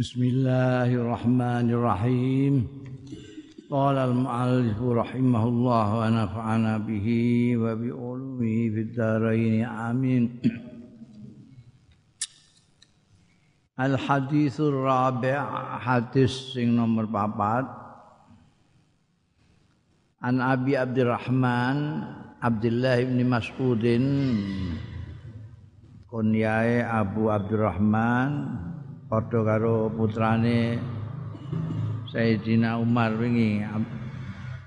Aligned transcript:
Bismillahirrahmanirrahim. 0.00 2.64
Qala 3.68 4.08
al-mu'allif 4.08 4.80
rahimahullah 4.80 5.86
wa 5.92 6.08
nafa'ana 6.08 6.80
bihi 6.80 7.52
wa 7.60 7.76
bi 7.76 7.92
ulumihi 7.92 8.72
fid 8.72 8.96
dharain. 8.96 9.68
Amin. 9.68 10.40
Al-hadithur 13.76 14.88
rabi' 14.88 15.36
hadis 15.84 16.56
sing 16.56 16.72
nomor 16.72 17.04
4. 17.04 17.68
An 20.24 20.40
Abi 20.40 20.80
Abdurrahman 20.80 22.08
Abdullah 22.40 23.04
bin 23.04 23.20
Mas'udin 23.28 24.08
kunyae 26.08 26.88
Abu 26.88 27.28
Abdurrahman 27.28 28.69
padha 29.10 29.42
karo 29.42 29.90
putrane 29.90 30.78
Sayyidina 32.14 32.78
Umar 32.78 33.18
wingi 33.18 33.58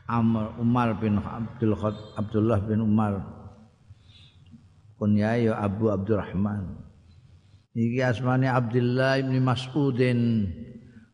Amr 0.03 0.59
Umar 0.59 0.99
bin 0.99 1.15
Abdul 1.15 1.79
Khad, 1.79 1.95
Abdullah 2.19 2.59
bin 2.59 2.83
Umar. 2.83 3.23
Kunyai 4.99 5.47
ya 5.47 5.55
Abu 5.63 5.87
Abdurrahman. 5.87 6.75
Iki 7.71 8.03
asmane 8.03 8.51
Abdullah 8.51 9.23
bin 9.23 9.39
Mas'udin 9.47 10.51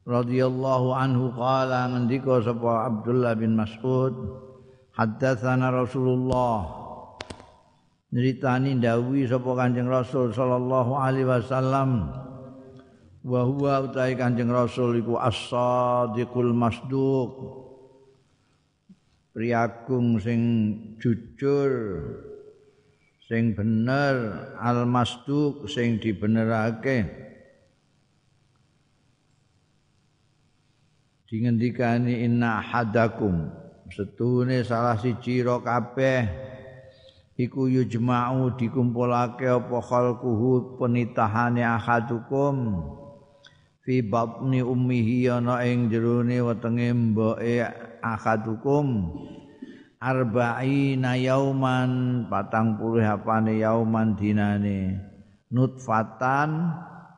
radhiyallahu 0.09 0.89
anhu 0.97 1.29
qala 1.37 1.85
ngendika 1.93 2.41
sapa 2.41 2.89
Abdullah 2.89 3.37
bin 3.37 3.53
Mas'ud 3.53 4.13
haddatsana 4.97 5.69
Rasulullah. 5.69 6.65
Nyeritani 8.09 8.81
ndawi 8.81 9.29
sapa 9.29 9.53
Kanjeng 9.53 9.85
Rasul 9.85 10.33
sallallahu 10.33 10.97
alaihi 10.97 11.29
wasallam 11.29 12.18
wa 13.23 13.43
huwa 13.43 13.83
utai 13.83 14.15
Kanjeng 14.15 14.47
Rasul 14.47 15.03
iku 15.03 15.19
as-sadiqul 15.19 16.55
masduq 16.55 17.35
priagung 19.35 20.19
sing 20.23 20.41
jujur 21.03 21.71
sing 23.27 23.53
bener 23.53 24.47
al 24.55 24.87
masduq 24.87 25.67
sing 25.67 25.99
dibenerake 25.99 27.05
dingendikani 31.27 32.25
inna 32.25 32.63
hadakum 32.63 33.51
setune 33.91 34.65
salah 34.65 34.97
siji 34.97 35.45
ro 35.45 35.61
kabeh 35.61 36.25
iku 37.37 37.69
yujma'u 37.69 38.57
dikumpulake 38.57 39.45
apa 39.45 39.77
khalquhu 39.77 40.79
penitahane 40.81 41.61
ahadukum 41.61 42.55
fi 43.89 44.05
batni 44.05 44.61
ummihi 44.61 45.33
ana 45.33 45.65
ing 45.65 45.89
jerone 45.89 46.37
wetenge 46.45 46.93
mboke 46.93 47.65
akadukum 48.05 49.09
arba'ina 49.97 51.17
yauman 51.17 52.21
patang 52.29 52.77
puluh 52.77 53.01
apane 53.01 53.57
yauman 53.57 54.13
dinane. 54.13 54.93
Nutfatan 55.49 56.69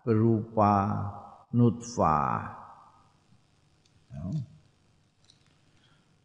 berupa 0.08 1.12
nutfah. 1.52 2.56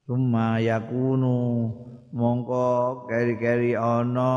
Suma 0.06 0.62
yakunu 0.62 1.74
mongko 2.14 3.10
keri-keri 3.10 3.74
ana 3.74 4.30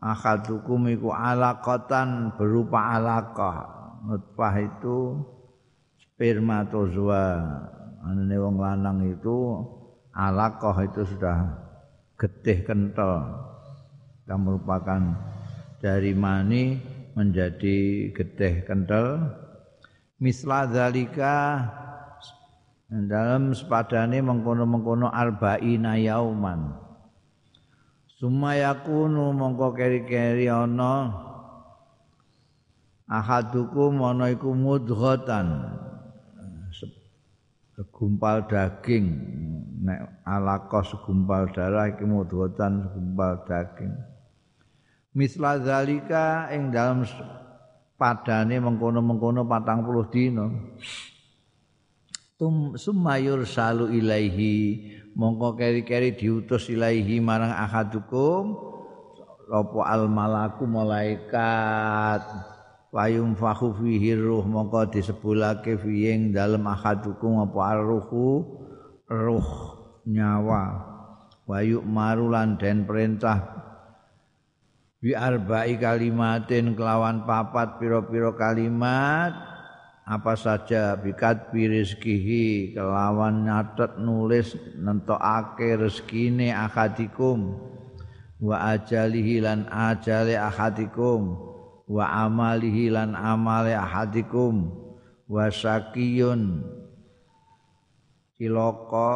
akadukum 0.00 0.88
iku 0.88 1.12
alaqatan 1.12 2.32
berupa 2.40 2.96
alaqah 2.96 3.77
nutfah 4.04 4.54
itu 4.60 5.18
spermatozoa. 5.96 7.26
Anane 8.04 8.36
wong 8.38 8.56
lanang 8.62 9.10
itu 9.10 9.58
alaqah 10.14 10.86
itu 10.86 11.02
sudah 11.06 11.38
getih 12.18 12.62
kental 12.66 13.26
yang 14.26 14.42
merupakan 14.42 15.02
dari 15.78 16.14
mani 16.14 16.78
menjadi 17.14 18.10
getih 18.14 18.66
kental 18.66 19.34
misla 20.18 20.66
zalika 20.70 21.66
dalam 22.88 23.54
sepadane 23.54 24.18
mengkono-mengkono 24.24 25.12
arba'ina 25.12 26.00
yauman. 26.00 26.74
Sumayakunu 28.18 29.30
mongko 29.30 29.78
keri-keri 29.78 30.50
ana 30.50 31.27
ahadukum 33.08 34.04
ana 34.04 34.30
iku 34.30 34.52
mudghatan. 34.52 35.74
Segumpal 37.78 38.44
daging. 38.50 39.06
Nek 39.82 40.26
alaqah 40.26 40.84
segumpal 40.84 41.48
darah 41.54 41.88
iki 41.88 42.04
mudghatan 42.04 42.92
segumpal 42.92 43.42
daging. 43.48 43.94
Misla 45.16 45.58
zalika 45.62 46.52
ing 46.52 46.70
dalam 46.70 47.02
padane 47.98 48.60
mengkono-mengkono 48.60 49.42
40 49.46 50.12
dina. 50.14 50.46
Tum 52.38 52.78
sumayur 52.78 53.42
salu 53.46 53.90
ilaihi. 53.90 54.94
Mongko 55.18 55.58
keri-keri 55.58 56.14
diutus 56.14 56.70
ilaihi 56.70 57.18
marang 57.18 57.50
ahadukum. 57.50 58.54
Apa 59.48 59.80
al 59.86 60.06
malaku 60.12 60.68
malaikat 60.68 62.57
Wayum 62.88 63.36
fahu 63.36 63.76
fihi 63.76 64.16
ruh 64.16 64.48
mongko 64.48 64.88
disebulake 64.88 65.76
fiing 65.76 66.32
dalem 66.32 66.64
ahadukum 66.64 67.44
apa 67.44 67.76
arruhu 67.76 68.48
ruh 69.04 69.48
nyawa. 70.08 70.88
Wayuk 71.44 71.84
marulan 71.84 72.56
den 72.56 72.88
perintah. 72.88 73.44
Bi 75.04 75.12
arba'i 75.12 75.76
kalimatin 75.76 76.72
kelawan 76.72 77.28
papat 77.28 77.76
piro-piro 77.76 78.32
kalimat. 78.32 79.36
Apa 80.08 80.40
saja 80.40 80.96
bikat 80.96 81.52
rizkihi 81.52 82.72
kelawan 82.72 83.44
nyatet 83.44 84.00
nulis 84.00 84.56
nentokake 84.80 85.76
rezekine 85.76 86.48
akadikum 86.56 87.60
wa 88.40 88.72
ajalihi 88.72 89.44
lan 89.44 89.68
ajale 89.68 90.40
akadikum 90.40 91.36
wa 91.88 92.04
amalihi 92.28 92.92
lan 92.92 93.16
amale 93.16 93.72
ahadikum 93.72 94.68
wa 95.24 95.48
sakiyun 95.48 96.60
cilaka 98.36 99.12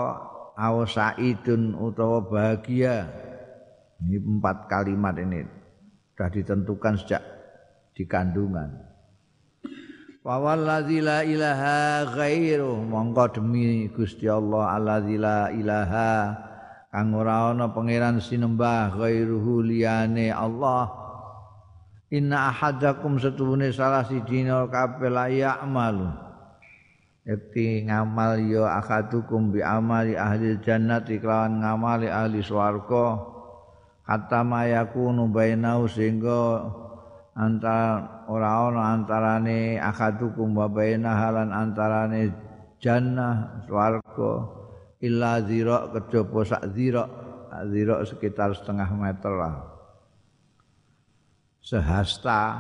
aw 0.56 0.84
saidun 0.88 1.76
utawa 1.76 2.24
bahagia. 2.24 3.08
Ini 4.02 4.18
empat 4.18 4.66
kalimat 4.66 5.14
ini 5.20 5.46
sudah 6.12 6.28
ditentukan 6.32 6.98
sejak 6.98 7.22
di 7.94 8.02
kandungan. 8.02 8.82
Wa 10.26 10.38
wallazi 10.42 10.98
la 11.02 11.22
ilaha 11.22 12.06
ghairu 12.14 12.82
mongko 12.82 13.38
demi 13.38 13.90
Gusti 13.90 14.26
Allah 14.26 14.74
allazi 14.74 15.18
la 15.18 15.50
ilaha 15.50 16.34
kang 16.94 17.10
ora 17.14 17.50
ana 17.50 17.70
pangeran 17.74 18.22
sinembah 18.22 18.94
ghairuhu 18.94 19.66
liyane 19.66 20.30
Allah 20.30 21.01
Inna 22.12 22.52
ahadakum 22.52 23.16
setuhune 23.16 23.72
salah 23.72 24.04
siji 24.04 24.44
kabeh 24.44 25.08
la 25.08 25.32
ya'malu. 25.32 26.12
Yakti 27.24 27.88
ngamal 27.88 28.36
ya 28.52 28.76
akadukum 28.76 29.48
bi 29.48 29.64
amali 29.64 30.12
ahli 30.12 30.60
jannati 30.60 31.16
kelawan 31.16 31.64
ngamali 31.64 32.12
ahli 32.12 32.44
swarga. 32.44 33.16
Kata 34.04 34.44
mayakunu 34.44 35.32
bainau 35.32 35.88
sehingga 35.88 36.68
antara 37.32 38.28
ora 38.28 38.68
ana 38.68 38.92
antarane 38.92 39.80
akadukum 39.80 40.52
wa 40.52 40.68
bainahalan 40.68 41.48
antarane 41.48 42.28
jannah 42.76 43.64
swarga 43.64 44.52
illa 45.00 45.40
zira 45.48 45.88
kejaba 45.96 46.44
sak 46.44 46.76
zira 46.76 47.08
zira 47.72 48.04
sekitar 48.04 48.52
setengah 48.52 48.90
meter 48.92 49.32
lah. 49.32 49.71
Sehasta. 51.62 52.59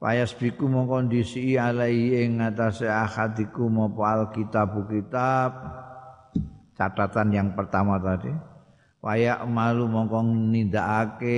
Payas 0.00 0.32
biku 0.32 0.64
mengkondisi 0.64 1.60
alaihi 1.60 2.24
ing 2.24 2.40
ngatasé 2.40 2.88
akhadiku 2.88 3.68
maupun 3.68 4.00
alkitab 4.00 4.72
kitab. 4.88 5.52
Catatan 6.72 7.28
yang 7.36 7.52
pertama 7.52 8.00
tadi. 8.00 8.32
Waya 9.04 9.44
malu 9.44 9.84
mongkong 9.92 10.48
nindakake 10.48 11.36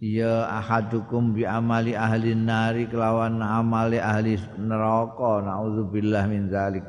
ya 0.00 0.48
ahadukum 0.48 1.36
bi 1.36 1.44
amali 1.44 1.92
ahli 1.92 2.32
nari 2.32 2.88
kelawan 2.88 3.44
amali 3.44 4.00
ahli 4.00 4.40
neraka. 4.56 5.44
Naudzubillah 5.44 6.24
min 6.32 6.48
zalik 6.48 6.84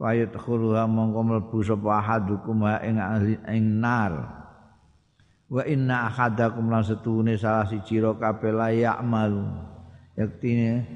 wa 0.00 0.16
yadkhuluha 0.16 0.88
mongko 0.88 1.20
mlebu 1.20 1.60
sapa 1.60 2.00
ahadukum 2.00 2.64
ing 2.80 2.96
ahli 2.96 3.36
ing 3.52 3.84
nar 3.84 4.39
wa 5.50 5.66
inna 5.66 6.06
ahadakum 6.06 6.70
lan 6.70 6.86
setune 6.86 7.34
salah 7.34 7.66
siji 7.66 7.98
ro 7.98 8.14
kabeh 8.14 8.54
la 8.54 8.70
ya'malu 8.70 9.42
yaktine 10.14 10.86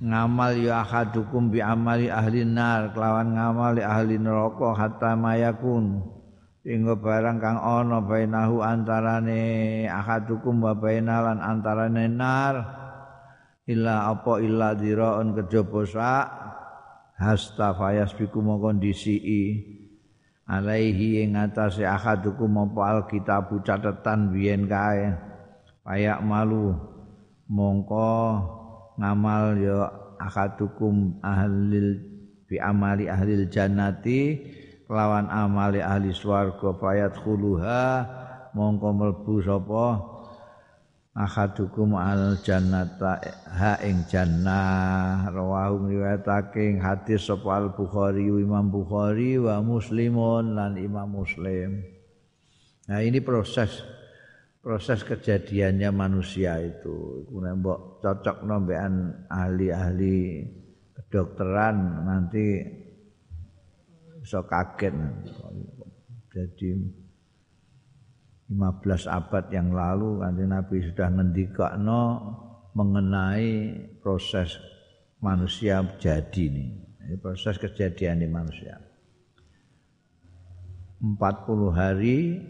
ngamal 0.00 0.56
ya 0.56 0.82
ahadukum 0.82 1.52
bi 1.52 1.60
amali 1.62 2.08
ahli 2.08 2.42
nar 2.42 2.92
kelawan 2.96 3.36
ngamal 3.36 3.76
ahli 3.78 4.18
neraka 4.18 4.74
hatta 4.76 5.14
mayakun. 5.14 6.02
Sehingga 6.64 6.96
barang 6.96 7.44
kang 7.44 7.60
ana 7.60 8.00
bainahu 8.00 8.64
antarane 8.64 9.84
ahadukum 9.84 10.64
wa 10.64 10.72
bainalan 10.72 11.36
antarane 11.36 12.08
nar 12.08 12.54
illa 13.68 14.08
apa 14.08 14.40
illa 14.40 14.72
diraun 14.72 15.36
kejaba 15.36 15.84
sak 15.84 16.26
hasta 17.20 17.76
fayas 17.76 18.16
biku 18.16 18.40
kondisi 18.40 19.20
alaihi 20.44 21.24
ing 21.24 21.36
atase 21.36 21.84
ahadukum 21.84 22.68
apa 22.68 22.80
alkitab 23.00 23.52
catatan 23.64 24.32
biyen 24.32 24.68
kae? 24.68 25.12
Payak 25.84 26.24
malu. 26.24 26.72
Mongko 27.44 28.40
ngamal 28.96 29.60
ya 29.60 29.92
ahadukum 30.16 31.20
ahlil 31.20 32.00
bi 32.48 32.56
amali 32.56 33.04
ahlil 33.10 33.44
jannati 33.52 34.40
kelawan 34.88 35.28
amali 35.28 35.84
ahli 35.84 36.14
swarga 36.14 36.72
fayat 36.76 37.12
khuluha 37.20 38.06
mongko 38.56 38.88
mlebu 38.94 39.34
sapa 39.44 40.13
ahadukum 41.14 41.94
al 41.94 42.42
jannata 42.42 43.22
ha 43.46 43.78
ing 43.86 44.02
jannah. 44.10 45.30
Rawahu 45.30 45.94
riwayatake 45.94 46.82
hadis 46.82 47.30
sapa 47.30 47.62
al 47.62 47.70
bukhari 47.70 48.26
imam 48.26 48.66
bukhari 48.68 49.38
wa 49.38 49.62
muslimun 49.62 50.58
lan 50.58 50.74
imam 50.74 51.06
muslim. 51.06 51.86
Nah 52.90 53.00
ini 53.00 53.22
proses 53.22 53.80
proses 54.58 55.06
kejadiannya 55.06 55.88
manusia 55.94 56.58
itu. 56.58 57.24
Kemudian 57.30 57.62
mbok 57.62 58.02
cocok 58.02 58.42
nombean 58.42 59.24
ahli-ahli 59.30 60.42
kedokteran 60.98 62.04
nanti 62.04 62.64
bisa 64.18 64.42
kaget. 64.42 64.96
Jadi 66.34 67.03
15 68.52 69.08
abad 69.08 69.44
yang 69.48 69.72
lalu 69.72 70.20
kanjeng 70.20 70.52
Nabi 70.52 70.76
sudah 70.84 71.08
ngendikakno 71.08 72.02
mengenai 72.76 73.80
proses 74.04 74.60
manusia 75.24 75.80
jadi 75.96 76.42
ini. 76.52 76.66
Ini 77.04 77.16
proses 77.20 77.56
kejadian 77.56 78.20
di 78.20 78.28
manusia. 78.28 78.76
40 81.00 81.20
hari 81.72 82.40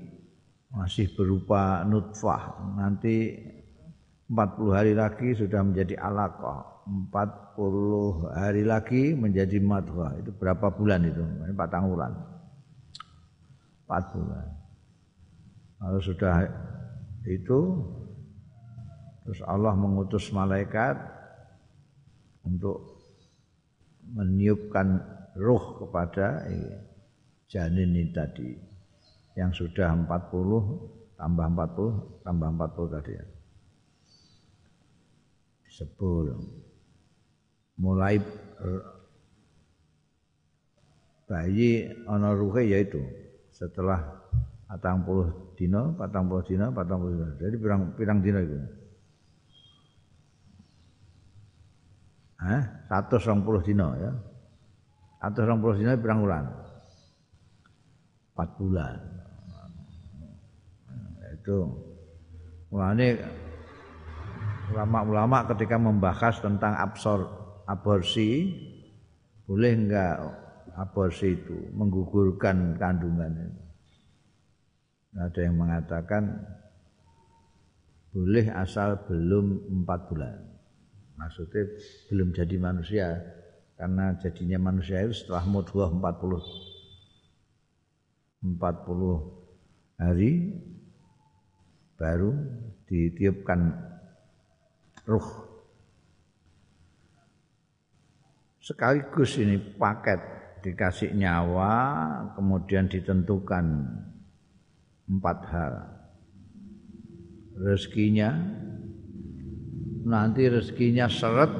masih 0.74 1.10
berupa 1.14 1.86
nutfah. 1.86 2.58
Nanti 2.78 3.34
40 4.30 4.74
hari 4.74 4.92
lagi 4.94 5.34
sudah 5.34 5.62
menjadi 5.62 5.94
alaqah. 5.98 6.86
40 6.86 8.34
hari 8.34 8.62
lagi 8.66 9.14
menjadi 9.14 9.58
madghah. 9.62 10.18
Itu 10.22 10.34
berapa 10.34 10.74
bulan 10.74 11.06
itu? 11.06 11.22
Ini 11.22 11.54
4 11.54 11.86
bulan. 11.86 12.12
4 13.86 14.14
bulan. 14.14 14.63
Kalau 15.84 16.00
sudah 16.00 16.48
itu 17.28 17.60
terus 19.20 19.40
Allah 19.44 19.76
mengutus 19.76 20.32
malaikat 20.32 20.96
untuk 22.40 23.04
meniupkan 24.16 25.04
ruh 25.36 25.84
kepada 25.84 26.48
janin 27.52 27.92
ini 27.92 28.08
tadi. 28.16 28.56
Yang 29.36 29.68
sudah 29.68 29.92
40 29.92 31.20
tambah 31.20 31.46
40 31.52 32.24
tambah 32.24 32.48
40 32.48 32.94
tadi. 32.96 33.12
Ya. 33.20 33.26
Sepul 35.68 36.32
mulai 37.76 38.24
bayi 41.28 41.92
ana 42.08 42.32
ruhe 42.32 42.72
yaitu 42.72 43.04
setelah 43.52 44.24
patang 44.74 45.06
puluh 45.06 45.54
dino, 45.54 45.94
patang 45.94 46.26
puluh 46.26 46.42
dino, 46.42 46.66
patang 46.74 46.98
puluh 46.98 47.14
dino. 47.14 47.30
Jadi 47.38 47.54
pirang 47.62 47.94
pirang 47.94 48.18
dino 48.18 48.38
itu. 48.42 48.58
Hah? 52.42 52.62
Satu 52.90 53.22
puluh 53.38 53.62
dino 53.62 53.94
ya. 53.94 54.10
Satu 55.22 55.46
puluh 55.62 55.78
dino 55.78 55.94
pirang 55.94 56.26
bulan. 56.26 56.44
Empat 58.34 58.50
bulan. 58.58 58.98
Itu 61.38 61.70
mulane 62.74 63.22
ulama-ulama 64.74 65.46
ketika 65.54 65.78
membahas 65.78 66.42
tentang 66.42 66.74
absor 66.74 67.30
aborsi 67.70 68.50
boleh 69.46 69.70
enggak 69.70 70.18
aborsi 70.74 71.38
itu 71.38 71.70
menggugurkan 71.70 72.74
kandungan 72.74 73.30
itu 73.38 73.63
ada 75.14 75.40
yang 75.40 75.54
mengatakan 75.54 76.42
boleh 78.14 78.46
asal 78.54 78.98
belum 79.06 79.74
empat 79.82 80.00
bulan. 80.10 80.38
Maksudnya 81.14 81.66
belum 82.10 82.34
jadi 82.34 82.56
manusia 82.58 83.22
karena 83.74 84.14
jadinya 84.18 84.70
manusia 84.70 85.02
itu 85.02 85.14
setelah 85.14 85.46
mudghah 85.46 85.90
40 85.90 86.74
40 88.58 89.98
hari 89.98 90.52
baru 91.98 92.34
ditiupkan 92.86 93.60
ruh. 95.06 95.28
Sekaligus 98.60 99.36
ini 99.40 99.58
paket 99.58 100.20
dikasih 100.64 101.12
nyawa 101.12 101.72
kemudian 102.32 102.88
ditentukan 102.88 103.64
empat 105.08 105.38
hal. 105.52 105.74
Rezekinya 107.54 108.34
nanti 110.04 110.50
rezekinya 110.50 111.06
seret 111.08 111.52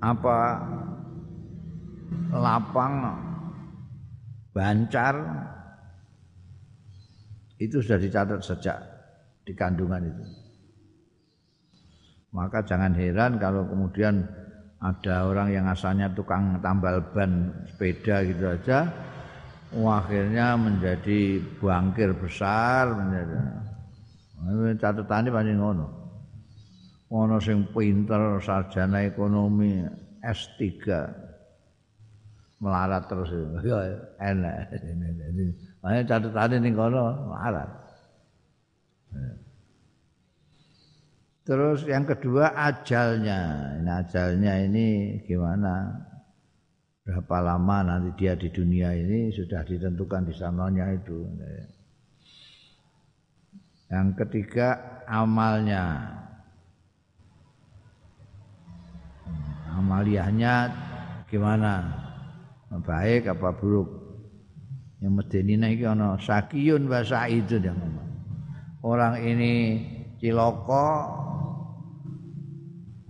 apa 0.00 0.38
lapang 2.32 2.94
bancar 4.54 5.14
itu 7.60 7.84
sudah 7.84 8.00
dicatat 8.00 8.40
sejak 8.40 8.78
di 9.44 9.52
kandungan 9.52 10.08
itu. 10.08 10.24
Maka 12.30 12.62
jangan 12.64 12.94
heran 12.94 13.36
kalau 13.42 13.66
kemudian 13.66 14.22
ada 14.80 15.28
orang 15.28 15.52
yang 15.52 15.66
asalnya 15.68 16.08
tukang 16.08 16.56
tambal 16.64 17.04
ban 17.12 17.52
sepeda 17.68 18.24
gitu 18.24 18.48
aja 18.48 18.88
akhirnya 19.70 20.58
menjadi 20.58 21.38
bangkir 21.62 22.10
besar 22.18 22.90
menjadi 22.90 23.38
catatannya 24.80 25.30
paling 25.30 25.58
ngono. 25.60 25.86
Ngono 27.10 27.36
sing 27.42 27.66
pinter 27.70 28.38
sarjana 28.42 29.02
ekonomi 29.06 29.82
S3 30.22 30.62
melarat 32.62 33.06
terus. 33.06 33.30
Enak. 34.18 34.74
Makanya 35.82 36.02
catatannya 36.06 36.56
ning 36.62 36.74
kono 36.74 37.30
melarat. 37.30 37.70
Terus 41.46 41.82
yang 41.86 42.06
kedua 42.06 42.54
ajalnya. 42.54 43.74
Ini 43.82 43.90
ajalnya 43.90 44.52
ini 44.70 45.18
gimana? 45.26 45.90
Berapa 47.04 47.36
lama 47.40 47.76
nanti 47.86 48.10
dia 48.20 48.36
di 48.36 48.52
dunia 48.52 48.92
ini 48.92 49.32
sudah 49.32 49.64
ditentukan 49.64 50.28
di 50.28 50.34
sananya 50.36 50.92
itu. 50.92 51.26
Yang 53.90 54.08
ketiga 54.24 55.00
amalnya. 55.08 56.16
Amaliyahnya 59.70 60.54
gimana? 61.26 61.88
Baik 62.70 63.32
apa 63.32 63.50
buruk? 63.56 63.88
Yang 65.00 65.12
medeni 65.16 65.54
iki 65.72 65.88
ana 65.88 66.20
sakiyun 66.20 66.84
wa 66.86 67.00
saidun 67.00 67.64
yang 67.64 67.80
Orang 68.80 69.20
ini 69.20 69.52
ciloko 70.20 70.88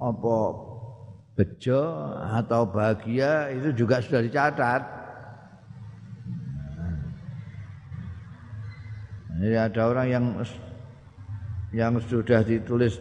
apa 0.01 0.37
bejo 1.41 1.81
atau 2.21 2.69
bahagia 2.69 3.49
itu 3.57 3.73
juga 3.73 4.05
sudah 4.05 4.21
dicatat. 4.21 4.83
Jadi 9.41 9.57
ada 9.57 9.83
orang 9.89 10.07
yang 10.13 10.25
yang 11.73 11.97
sudah 11.97 12.45
ditulis 12.45 13.01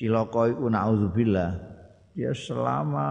ciloko 0.00 0.48
itu 0.48 0.64
naudzubillah 0.72 1.60
dia 2.16 2.32
selama 2.32 3.10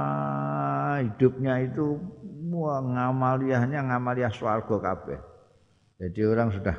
hidupnya 1.05 1.69
itu 1.69 2.01
wah 2.49 2.81
ngamaliahnya 2.81 3.93
ngamaliah 3.93 4.33
swarga 4.33 4.73
kabeh. 4.81 5.19
Jadi 6.01 6.19
orang 6.25 6.49
sudah 6.49 6.77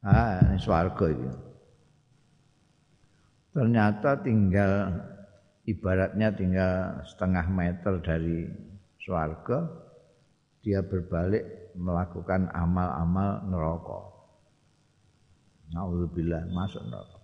ah 0.00 0.40
ini 0.48 0.56
swarga 0.56 1.06
itu. 1.12 1.28
ternyata 3.50 4.14
tinggal 4.22 4.94
ibaratnya 5.70 6.34
tinggal 6.34 7.02
setengah 7.06 7.46
meter 7.46 8.02
dari 8.02 8.50
swarga 8.98 9.70
dia 10.60 10.84
berbalik 10.84 11.72
melakukan 11.78 12.50
amal-amal 12.52 13.46
neraka. 13.48 14.00
Nauzubillah 15.70 16.50
masuk 16.50 16.82
neraka. 16.84 17.18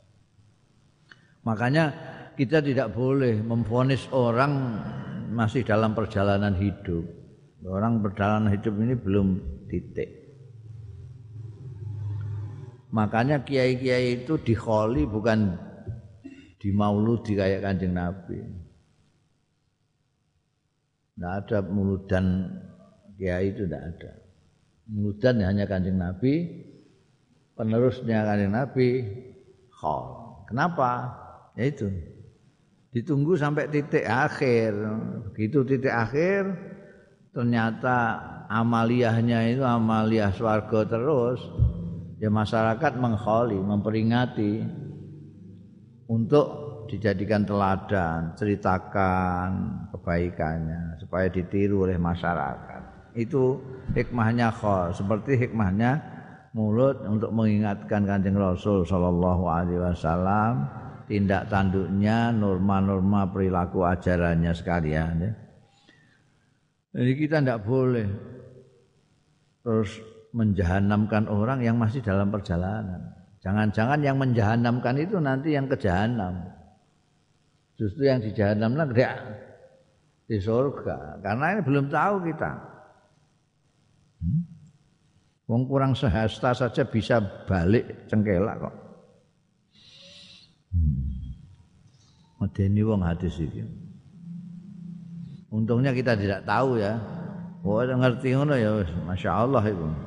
Makanya 1.44 1.84
kita 2.38 2.62
tidak 2.62 2.94
boleh 2.94 3.42
memfonis 3.42 4.06
orang 4.14 4.82
masih 5.34 5.66
dalam 5.66 5.92
perjalanan 5.92 6.54
hidup. 6.54 7.04
Orang 7.66 7.98
perjalanan 8.00 8.54
hidup 8.54 8.74
ini 8.78 8.94
belum 8.94 9.28
titik. 9.66 10.10
Makanya 12.94 13.42
kiai-kiai 13.42 14.22
itu 14.22 14.38
dikholi 14.40 15.04
bukan 15.04 15.65
di 16.66 16.75
mauludi 16.75 17.38
kayak 17.38 17.62
kanjeng 17.62 17.94
Nabi. 17.94 18.42
Tidak 21.14 21.32
ada 21.46 21.62
muludan 21.62 22.50
kiai 23.14 23.54
itu 23.54 23.70
tidak 23.70 23.94
ada. 23.94 24.11
Muludan 24.90 25.46
hanya 25.46 25.70
kanjeng 25.70 25.94
Nabi, 25.94 26.42
penerusnya 27.54 28.26
kanjeng 28.26 28.50
Nabi, 28.50 28.88
khol. 29.70 30.42
Kenapa? 30.50 31.14
Ya 31.54 31.70
itu. 31.70 31.87
Ditunggu 32.90 33.38
sampai 33.38 33.70
titik 33.70 34.02
akhir. 34.02 34.75
Begitu 35.30 35.62
titik 35.62 35.94
akhir, 35.94 36.50
ternyata 37.30 38.18
amaliyahnya 38.50 39.54
itu 39.54 39.62
amaliyah 39.62 40.35
swarga 40.35 40.82
terus 40.82 41.38
ya 42.18 42.26
masyarakat 42.26 42.99
mengkholi 42.99 43.54
memperingati 43.54 44.66
untuk 46.06 46.46
dijadikan 46.86 47.42
teladan 47.42 48.34
ceritakan 48.38 49.48
kebaikannya 49.90 51.02
supaya 51.02 51.26
ditiru 51.26 51.86
oleh 51.86 51.98
masyarakat 51.98 53.12
itu 53.18 53.58
hikmahnya 53.96 54.54
khol 54.54 54.94
seperti 54.94 55.48
hikmahnya 55.48 55.98
mulut 56.52 57.00
untuk 57.04 57.32
mengingatkan 57.32 58.04
kanjeng 58.04 58.36
Rasul 58.36 58.84
Shallallahu 58.84 59.44
Alaihi 59.48 59.80
Wasallam 59.82 60.68
tindak 61.08 61.48
tanduknya 61.48 62.30
norma-norma 62.34 63.30
perilaku 63.30 63.86
ajarannya 63.86 64.52
sekalian 64.52 65.14
ya. 65.22 65.32
Jadi 66.96 67.12
kita 67.12 67.44
tidak 67.44 67.60
boleh 67.64 68.08
terus 69.60 70.00
menjahanamkan 70.32 71.28
orang 71.28 71.64
yang 71.64 71.76
masih 71.80 72.00
dalam 72.04 72.28
perjalanan. 72.28 73.15
Jangan-jangan 73.46 74.02
yang 74.02 74.18
menjahanamkan 74.18 74.98
itu 74.98 75.22
nanti 75.22 75.54
yang 75.54 75.70
ke 75.70 75.78
jahanam. 75.78 76.50
Justru 77.78 78.10
yang 78.10 78.18
di 78.18 78.34
jahanam 78.34 78.74
lah 78.74 78.90
di 80.26 80.34
surga. 80.42 81.22
Karena 81.22 81.54
ini 81.54 81.62
belum 81.62 81.86
tahu 81.86 82.26
kita. 82.26 82.50
Hmm? 84.18 84.42
Kurang 85.46 85.94
sehasta 85.94 86.58
saja 86.58 86.82
bisa 86.90 87.22
balik 87.46 88.10
cengkelak 88.10 88.66
kok. 88.66 88.74
Hmm. 90.74 91.06
Medeni 92.42 92.82
wong 92.82 93.06
hadis 93.06 93.38
iki. 93.38 93.62
Untungnya 95.54 95.94
kita 95.94 96.18
tidak 96.18 96.42
tahu 96.42 96.82
ya. 96.82 96.98
Oh, 97.62 97.78
ngerti 97.78 98.34
ngono 98.34 98.58
ya 98.58 98.82
Masya 99.06 99.30
Allah 99.30 99.62
itu. 99.70 100.05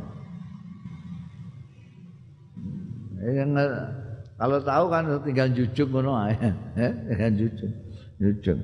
Ya, 3.20 3.44
kalau 4.40 4.58
tahu 4.64 4.86
kan 4.88 5.04
tinggal 5.28 5.52
jujur 5.52 5.88
ngono 5.92 6.16
ae. 6.16 6.36
Tinggal 7.12 7.32
jujur. 7.36 7.72
Jujur. 8.20 8.58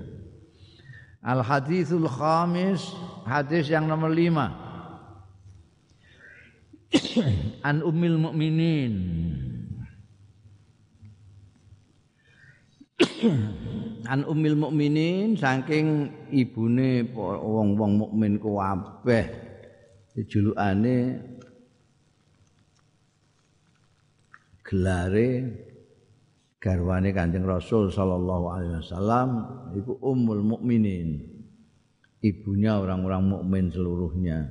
Al 1.19 1.43
hadithul 1.43 2.07
khamis, 2.07 2.95
hadis 3.27 3.67
yang 3.67 3.91
nomor 3.91 4.07
lima. 4.07 4.55
An 7.67 7.83
ummil 7.83 8.15
mukminin. 8.15 8.93
an 14.11 14.23
ummil 14.23 14.55
mukminin 14.55 15.35
saking 15.35 16.07
ibune 16.31 17.03
wong-wong 17.15 17.99
mukmin 17.99 18.39
kabeh 18.39 19.25
jejulukane 20.15 21.19
gelare 24.65 25.29
garwane 26.57 27.13
Kanjeng 27.13 27.45
Rasul 27.45 27.93
sallallahu 27.93 28.45
alaihi 28.49 28.81
wasallam 28.81 29.29
iku 29.77 30.01
ummul 30.01 30.41
mukminin 30.41 31.21
ibunya 32.25 32.81
orang-orang 32.81 33.23
mukmin 33.29 33.69
seluruhnya 33.69 34.49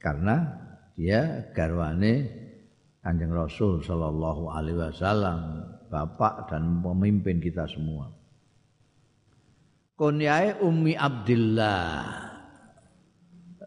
karena 0.00 0.48
dia 0.96 1.52
garwane 1.52 2.42
Kanjeng 3.04 3.36
Rasul 3.36 3.84
sallallahu 3.84 4.48
alaihi 4.48 4.80
wasallam 4.80 5.68
bapak 5.92 6.48
dan 6.48 6.80
pemimpin 6.80 7.36
kita 7.36 7.68
semua. 7.68 8.08
Kunyai 9.92 10.56
Ummi 10.64 10.96
Abdullah. 10.96 12.00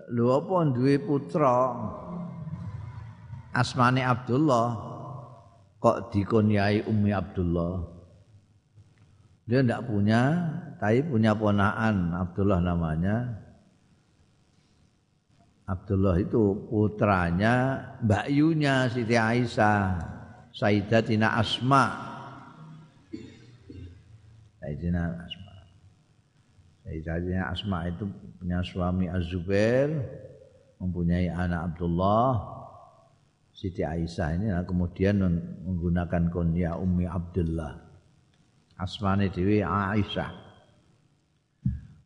Lho 0.09 0.25
apa 0.37 0.69
duwe 0.73 1.01
putra 1.01 1.73
asmane 3.55 4.03
Abdullah 4.03 4.75
kok 5.79 6.11
dikunyai 6.11 6.83
Ummi 6.83 7.11
Abdullah. 7.15 7.95
Dia 9.45 9.61
tidak 9.61 9.85
punya, 9.85 10.21
tapi 10.81 11.05
punya 11.05 11.37
ponaan 11.37 12.11
Abdullah 12.17 12.59
namanya. 12.59 13.45
Abdullah 15.65 16.17
itu 16.21 16.65
putranya 16.69 17.81
Mbak 18.01 18.25
Yunya 18.29 18.89
Siti 18.89 19.17
Aisyah, 19.17 19.97
Sayyidatina 20.53 21.37
Asma' 21.37 22.15
Sayyidina 24.65 25.13
Asma. 25.13 25.53
Sayyidina 26.81 27.53
Asma 27.53 27.77
itu 27.85 28.09
punya 28.41 28.65
suami 28.65 29.05
Az-Zubair, 29.05 29.93
mempunyai 30.81 31.29
anak 31.29 31.69
Abdullah, 31.69 32.33
Siti 33.55 33.87
Aisyah 33.87 34.35
ini 34.35 34.51
kemudian 34.67 35.23
menggunakan 35.63 36.27
kunya 36.27 36.75
Ummi 36.75 37.07
Abdullah. 37.07 37.79
Asmane 38.75 39.31
dewi 39.31 39.63
Aisyah. 39.63 40.43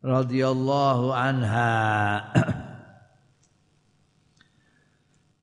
radhiyallahu 0.05 1.09
anha. 1.09 1.73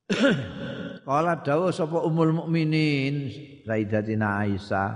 Kala 1.07 1.43
dawuh 1.43 1.75
sapa 1.75 1.99
umul 2.03 2.31
mukminin 2.31 3.27
Sayyidatina 3.67 4.43
Aisyah 4.47 4.95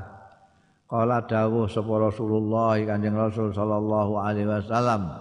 Kala 0.88 1.24
dawuh 1.28 1.68
sapa 1.68 1.92
Rasulullah 2.00 2.80
Kanjeng 2.84 3.16
Rasul 3.16 3.52
sallallahu 3.52 4.16
alaihi 4.20 4.48
wasallam 4.48 5.12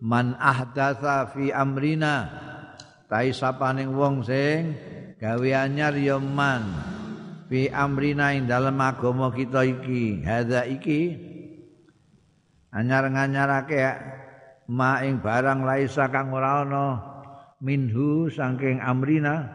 Man 0.00 0.32
ahdatsa 0.40 1.28
fi 1.36 1.52
amrina 1.52 2.48
tai 3.10 3.34
sapaning 3.34 3.90
wong 3.90 4.22
sing 4.22 4.78
gawe 5.18 5.50
anyar 5.66 5.98
ya 5.98 6.22
man. 6.22 6.62
Fi 7.50 7.66
amrina 7.66 8.30
ing 8.30 8.46
dalem 8.46 8.78
agama 8.78 9.34
kita 9.34 9.66
iki. 9.66 10.22
Hadza 10.22 10.62
iki 10.70 11.18
anyar 12.70 13.10
nganyarake 13.10 13.82
ma 14.70 15.02
ing 15.02 15.18
barang 15.18 15.66
laisa 15.66 16.06
kang 16.14 16.30
ora 16.30 16.62
ana 16.62 16.86
minhu 17.58 18.30
saking 18.30 18.78
amrina. 18.78 19.50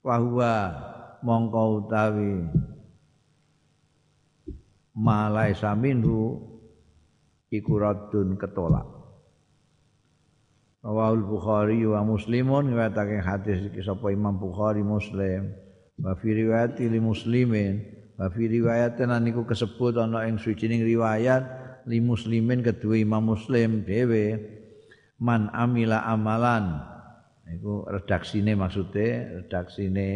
Wa 0.00 0.16
huwa 0.16 0.54
mongko 1.20 1.84
utawi 1.84 2.48
malai 4.96 5.52
saminhu 5.52 6.40
iku 7.52 7.72
raddun 7.76 8.40
ketolak 8.40 8.95
Rawahul 10.84 11.24
Bukhari 11.24 11.80
wa 11.84 12.02
Muslimun. 12.04 12.72
Ngriwayatake 12.72 13.22
hadis 13.22 13.58
iki 13.68 13.80
sapa 13.80 14.12
Imam 14.12 14.36
Bukhari 14.36 14.84
Muslim. 14.84 15.54
Wa 16.00 16.12
fi 16.16 16.28
riwayat 16.32 16.80
li 16.80 17.00
Muslimin. 17.00 17.80
Wa 18.16 18.32
fi 18.32 18.48
riwayatin 18.48 19.12
niku 19.24 19.44
kesebut 19.44 19.96
ana 20.00 20.24
ing 20.28 20.40
sucining 20.40 20.84
riwayat 20.84 21.44
li 21.88 22.00
Muslimin 22.00 22.64
kedua 22.64 23.00
Imam 23.00 23.22
Muslim 23.32 23.84
dhewe. 23.86 24.40
Man 25.20 25.48
amila 25.52 26.04
amalan. 26.04 26.80
Iku 27.46 27.86
redaksine 27.86 28.58
maksude 28.58 29.40
redaksine 29.44 30.08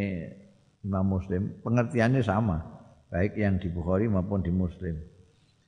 Imam 0.83 1.07
Muslim. 1.07 1.61
Pengertiannya 1.63 2.21
sama 2.21 2.81
baik 3.11 3.35
yang 3.37 3.59
di 3.59 3.69
Bukhari 3.69 4.07
maupun 4.07 4.41
di 4.41 4.55
Muslim. 4.55 4.97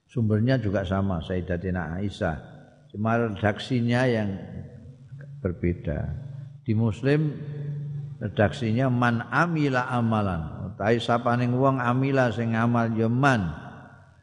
Sumbernya 0.06 0.60
juga 0.60 0.86
sama, 0.86 1.24
Sayyidatina 1.24 1.98
Aisyah. 1.98 2.36
Cuma 2.92 3.16
redaksinya 3.16 4.04
yang 4.04 4.28
berbeda. 5.42 5.98
Di 6.62 6.72
Muslim 6.72 7.34
redaksinya 8.22 8.86
man 8.86 9.26
amila 9.28 9.90
amalan. 9.90 10.72
Tai 10.78 10.96
sapaning 10.96 11.52
wong 11.52 11.82
amila 11.82 12.32
sing 12.32 12.56
amal 12.56 12.88
yeman 12.94 13.62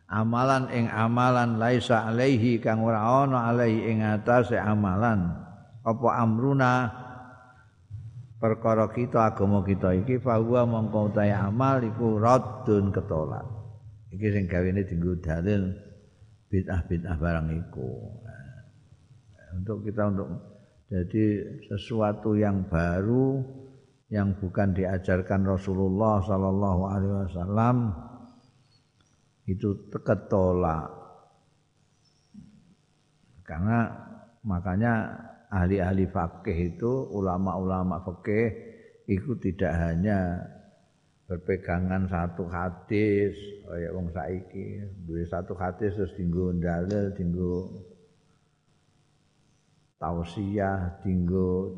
amalan 0.10 0.66
ing 0.74 0.90
amalan 0.90 1.62
laisa 1.62 2.10
alaihi 2.10 2.58
kang 2.58 2.82
ora 2.82 3.06
ana 3.06 3.54
alaihi 3.54 3.94
ing 3.94 4.02
atase 4.02 4.58
amalan. 4.58 5.30
Apa 5.86 6.10
amruna? 6.20 6.90
Perkara 8.40 8.88
kita 8.88 9.36
agama 9.36 9.68
kita 9.68 9.92
iki 10.00 10.16
fahuwa 10.16 10.64
mongko 10.64 11.12
utahe 11.12 11.36
amal 11.36 11.84
iku 11.84 12.24
raddun 12.24 12.88
ketolak. 12.96 13.44
Iki 14.16 14.28
sing 14.32 14.44
gawene 14.48 14.88
dienggo 14.88 15.20
dalil 15.20 15.76
bid'ah-bid'ah 16.48 17.20
barang 17.20 17.48
iku. 17.52 17.90
Untuk 19.60 19.84
kita 19.84 20.08
untuk 20.08 20.30
jadi 20.90 21.26
sesuatu 21.70 22.34
yang 22.34 22.66
baru 22.66 23.46
yang 24.10 24.34
bukan 24.42 24.74
diajarkan 24.74 25.46
Rasulullah 25.46 26.18
sallallahu 26.26 26.82
alaihi 26.90 27.16
wasallam 27.30 27.78
itu 29.46 29.70
ketolak. 29.94 30.90
Karena 33.46 33.86
makanya 34.42 35.14
ahli-ahli 35.54 36.10
fakih 36.10 36.74
itu 36.74 36.92
ulama-ulama 37.14 38.02
fakih 38.02 38.50
itu 39.06 39.38
tidak 39.42 39.74
hanya 39.74 40.42
berpegangan 41.30 42.10
satu 42.10 42.50
hadis 42.50 43.38
kayak 43.70 43.94
wong 43.94 44.10
saiki 44.10 44.82
duwe 45.06 45.22
satu 45.30 45.54
hadis 45.54 45.94
terus 45.94 46.14
dinggo 46.18 46.50
dalil 46.58 47.14
dinggo 47.14 47.70
tausiah 50.00 50.98
dinggo 51.04 51.76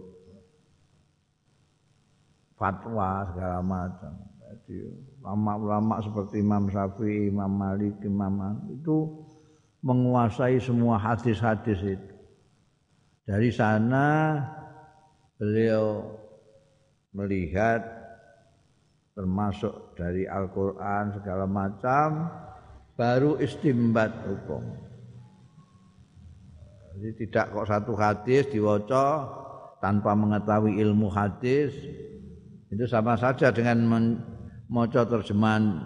fatwa 2.56 3.26
segala 3.34 3.60
macam 3.66 4.14
jadi 4.52 4.78
ulama-ulama 5.24 6.04
seperti 6.04 6.44
Imam 6.44 6.68
Syafi'i, 6.68 7.32
Imam 7.32 7.52
Malik, 7.56 7.96
Imam 8.04 8.68
itu 8.68 9.26
menguasai 9.82 10.60
semua 10.60 11.00
hadis-hadis 11.00 11.80
itu 11.82 12.12
dari 13.24 13.48
sana 13.48 14.38
beliau 15.40 16.04
melihat 17.16 17.80
termasuk 19.16 19.96
dari 19.96 20.28
Al-Quran 20.28 21.16
segala 21.16 21.48
macam 21.48 22.28
baru 23.00 23.40
istimbat 23.40 24.12
hukum. 24.28 24.91
Jadi 27.02 27.26
tidak 27.26 27.50
kok 27.50 27.66
satu 27.66 27.98
hadis 27.98 28.46
diwoco 28.54 29.26
tanpa 29.82 30.14
mengetahui 30.14 30.78
ilmu 30.78 31.10
hadis 31.10 31.74
itu 32.70 32.86
sama 32.86 33.18
saja 33.18 33.50
dengan 33.50 33.82
membaca 33.90 35.02
terjemahan 35.10 35.82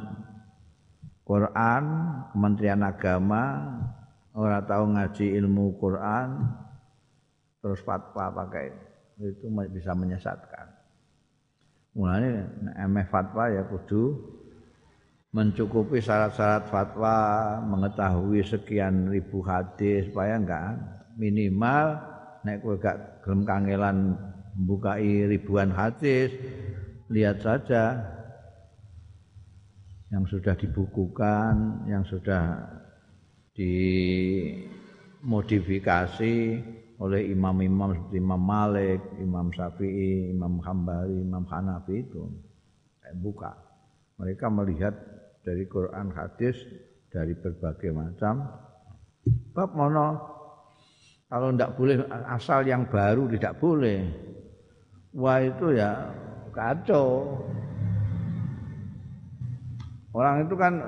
Quran 1.23 1.83
Kementerian 2.35 2.83
Agama 2.83 3.63
orang 4.35 4.67
tahu 4.67 4.83
ngaji 4.91 5.25
ilmu 5.39 5.79
Quran 5.79 6.51
terus 7.63 7.79
fatwa 7.79 8.35
pakai 8.35 8.75
itu 9.23 9.47
bisa 9.71 9.95
menyesatkan. 9.95 10.67
Mulanya 11.95 12.43
emeh 12.75 13.07
fatwa 13.07 13.47
ya 13.55 13.63
kudu 13.63 14.19
mencukupi 15.31 16.03
syarat-syarat 16.03 16.67
fatwa, 16.67 17.15
mengetahui 17.63 18.43
sekian 18.43 19.07
ribu 19.07 19.39
hadis 19.47 20.11
supaya 20.11 20.35
enggak 20.35 20.94
minimal 21.15 21.95
nek 22.45 22.61
kowe 22.61 22.77
gak 22.77 23.25
gelem 23.25 23.41
kangelan 23.47 24.13
membukai 24.55 25.27
ribuan 25.27 25.71
hadis, 25.73 26.31
lihat 27.11 27.43
saja. 27.43 28.15
Yang 30.13 30.37
sudah 30.37 30.53
dibukukan, 30.55 31.83
yang 31.91 32.05
sudah 32.07 32.71
dimodifikasi 33.57 36.35
oleh 36.95 37.35
imam-imam 37.35 37.91
seperti 37.91 38.23
Imam 38.23 38.39
Malik, 38.39 39.03
Imam 39.19 39.51
Syafi'i, 39.51 40.31
Imam 40.31 40.63
Hambali, 40.63 41.19
Imam 41.19 41.43
Hanafi 41.43 42.07
itu 42.07 42.31
buka. 43.19 43.51
Mereka 44.15 44.47
melihat 44.47 44.95
dari 45.43 45.67
Quran 45.67 46.15
hadis 46.15 46.55
dari 47.11 47.35
berbagai 47.35 47.91
macam. 47.91 48.47
Bab 49.51 49.75
mono 49.75 50.35
kalau 51.35 51.51
tidak 51.51 51.75
boleh 51.75 51.99
asal 52.31 52.63
yang 52.63 52.87
baru 52.87 53.27
tidak 53.27 53.59
boleh. 53.59 54.07
Wah 55.19 55.43
itu 55.43 55.75
ya 55.75 56.07
kacau. 56.55 57.35
Orang 60.15 60.47
itu 60.47 60.55
kan 60.55 60.79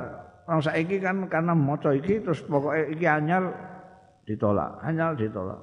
orang 0.47 0.63
saiki 0.63 1.03
kan 1.03 1.27
karena 1.27 1.51
moco 1.51 1.91
iki 1.91 2.23
terus 2.23 2.39
pokoknya 2.47 2.95
iki 2.95 3.03
anyar 3.03 3.43
ditolak, 4.23 4.79
anyar 4.87 5.19
ditolak. 5.19 5.59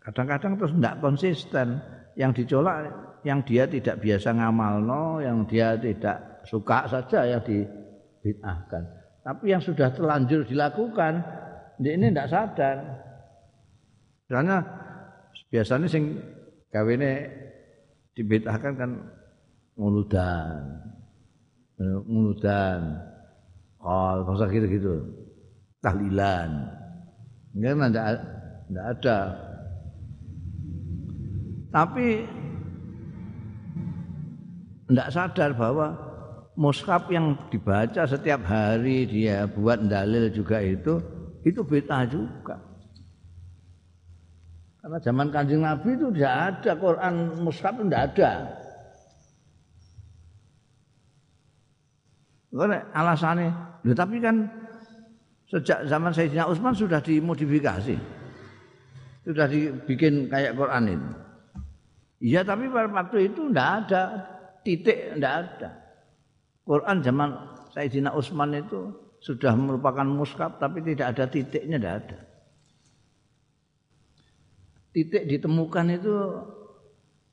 Kadang-kadang 0.00 0.56
terus 0.56 0.72
tidak 0.72 0.96
konsisten. 1.04 1.68
Yang 2.16 2.44
dicolak, 2.44 2.88
yang 3.20 3.44
dia 3.44 3.68
tidak 3.68 4.00
biasa 4.00 4.32
ngamal 4.32 4.80
no, 4.80 5.20
yang 5.20 5.44
dia 5.44 5.76
tidak 5.76 6.40
suka 6.48 6.88
saja 6.88 7.36
ya 7.36 7.38
dibid'ahkan. 7.44 8.82
Tapi 9.28 9.44
yang 9.52 9.60
sudah 9.60 9.92
terlanjur 9.92 10.48
dilakukan, 10.48 11.20
ini 11.80 12.12
tidak 12.12 12.28
sadar. 12.28 12.76
Karena 14.28 14.62
biasanya 15.48 15.88
sing 15.88 16.20
kawine 16.68 17.26
dibid'ahkan 18.14 18.72
kan 18.76 18.90
nguludan. 19.74 20.60
Nguludan. 21.80 22.80
Kol, 23.80 24.28
bahasa 24.28 24.44
gitu-gitu. 24.52 25.00
Tahlilan. 25.80 26.50
Enggak 27.56 27.96
ada, 27.96 28.02
ada 28.94 29.18
tapi 31.70 32.26
tidak 34.90 35.08
sadar 35.14 35.50
bahwa 35.54 35.94
mushaf 36.58 37.06
yang 37.14 37.38
dibaca 37.46 38.02
setiap 38.10 38.42
hari 38.42 39.06
dia 39.06 39.46
buat 39.46 39.86
dalil 39.86 40.34
juga 40.34 40.58
itu 40.58 40.98
itu 41.44 41.60
beta 41.64 42.04
juga. 42.04 42.60
Karena 44.80 44.98
zaman 45.00 45.28
kanjeng 45.28 45.60
Nabi 45.60 45.92
itu 45.92 46.08
tidak 46.16 46.34
ada 46.34 46.72
Quran 46.80 47.14
mushaf 47.44 47.76
itu 47.76 47.84
tidak 47.84 48.02
ada. 48.12 48.30
Karena 52.50 52.78
alasannya, 52.96 53.50
loh, 53.86 53.94
tapi 53.94 54.18
kan 54.18 54.42
sejak 55.46 55.86
zaman 55.86 56.10
Sayyidina 56.10 56.50
Utsman 56.50 56.74
sudah 56.74 56.98
dimodifikasi. 56.98 57.94
Sudah 59.22 59.46
dibikin 59.46 60.26
kayak 60.32 60.56
Quran 60.56 60.84
ini. 60.98 61.10
Iya 62.20 62.44
tapi 62.44 62.68
pada 62.68 62.88
waktu 62.90 63.32
itu 63.32 63.48
tidak 63.48 63.68
ada 63.84 64.02
titik 64.64 65.16
tidak 65.16 65.34
ada. 65.44 65.70
Quran 66.64 66.96
zaman 67.04 67.28
Sayyidina 67.72 68.10
Utsman 68.16 68.56
itu 68.56 68.92
sudah 69.20 69.52
merupakan 69.52 70.04
muskab 70.08 70.56
tapi 70.56 70.80
tidak 70.80 71.16
ada 71.16 71.24
titiknya 71.28 71.76
tidak 71.76 71.94
ada. 72.04 72.18
Titik 74.90 75.22
ditemukan 75.28 75.86
itu 75.94 76.14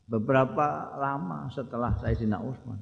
beberapa 0.06 0.93
lama 1.00 1.50
setelah 1.50 1.95
Sayyidina 1.97 2.38
Utsman. 2.43 2.78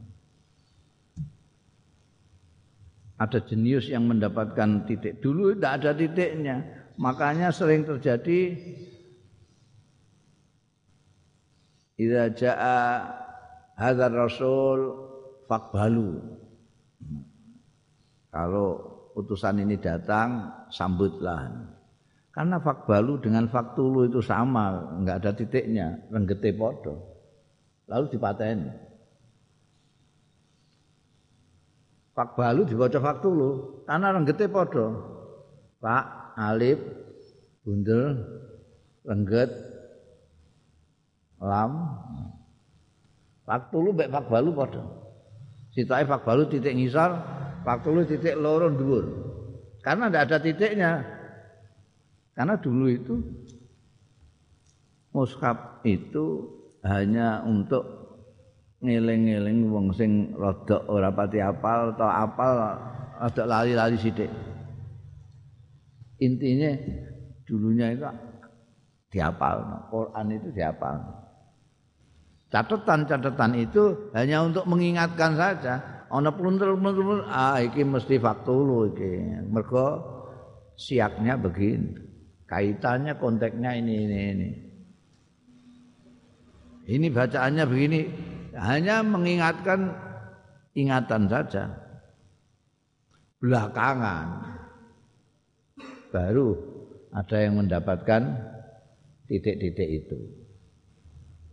Ada 3.16 3.40
jenius 3.48 3.88
yang 3.88 4.04
mendapatkan 4.12 4.84
titik. 4.84 5.24
Dulu 5.24 5.56
tidak 5.56 5.74
ada 5.80 5.92
titiknya. 5.96 6.56
Makanya 7.00 7.56
sering 7.56 7.88
terjadi 7.88 8.60
Idza 11.96 12.28
jaa 12.36 13.08
hadzal 13.80 14.16
rasul 14.20 14.80
faqbalu. 15.48 16.20
Kalau 18.36 18.95
utusan 19.16 19.64
ini 19.64 19.80
datang, 19.80 20.52
sambutlah. 20.70 21.50
Karena 22.36 22.60
fakbalu 22.60 23.24
dengan 23.24 23.48
faktulu 23.48 24.12
itu 24.12 24.20
sama, 24.20 25.00
enggak 25.00 25.24
ada 25.24 25.32
titiknya, 25.32 25.96
renggete 26.12 26.52
podo. 26.52 27.00
Lalu 27.88 28.12
dipateni. 28.12 28.70
Fakbalu 32.12 32.68
dibaca 32.68 33.00
faktulu, 33.00 33.84
karena 33.88 34.12
renggete 34.12 34.52
podo. 34.52 34.86
Pak, 35.80 36.36
alif, 36.36 36.80
bundel, 37.64 38.20
rengget, 39.08 39.52
lam 41.40 41.72
waktu 43.46 43.76
lu 43.78 43.92
mbek 43.94 44.12
fakbalu 44.12 44.50
padha 44.56 44.84
sitae 45.76 46.08
fakbalu 46.08 46.48
titik 46.48 46.74
ngisor 46.74 47.12
waktu 47.66 47.88
lu 47.90 48.02
titik 48.06 48.38
loro 48.38 48.70
dhuwur 48.70 49.06
karena 49.82 50.08
tidak 50.08 50.24
ada 50.30 50.38
titiknya 50.40 50.92
karena 52.38 52.56
dulu 52.62 52.86
itu 52.88 53.16
mushaf 55.16 55.82
itu 55.88 56.52
hanya 56.84 57.42
untuk 57.48 58.06
ngeling-eling 58.84 59.72
wong 59.72 59.90
sing 59.96 60.36
rada 60.38 60.84
ora 60.92 61.10
pati 61.10 61.40
apal 61.40 61.96
atau 61.96 62.06
apal 62.12 62.54
rada 63.18 63.44
lali-lali 63.48 63.98
sithik. 63.98 64.30
Intinya 66.20 66.76
dulunya 67.48 67.96
itu 67.96 68.04
dihafal, 69.16 69.90
Quran 69.90 70.26
itu 70.36 70.48
dihafal. 70.52 71.00
Catatan-catatan 72.52 73.52
itu 73.58 74.14
hanya 74.14 74.46
untuk 74.46 74.64
mengingatkan 74.70 75.36
saja. 75.36 75.95
Ana 76.12 76.30
pluntel-pluntel 76.30 77.26
ah 77.30 77.58
iki 77.62 77.82
mesti 77.82 78.22
faktulu 78.22 78.94
iki. 78.94 79.42
Mergo 79.50 80.02
siaknya 80.78 81.40
begini. 81.40 82.06
Kaitannya 82.46 83.18
konteksnya 83.18 83.74
ini 83.74 83.94
ini 84.06 84.20
ini. 84.32 84.50
Ini 86.86 87.10
bacaannya 87.10 87.66
begini, 87.66 88.00
hanya 88.54 89.02
mengingatkan 89.02 89.90
ingatan 90.78 91.26
saja. 91.26 91.74
Belakangan 93.42 94.46
baru 96.14 96.54
ada 97.10 97.38
yang 97.42 97.58
mendapatkan 97.58 98.22
titik-titik 99.26 99.90
itu. 100.06 100.45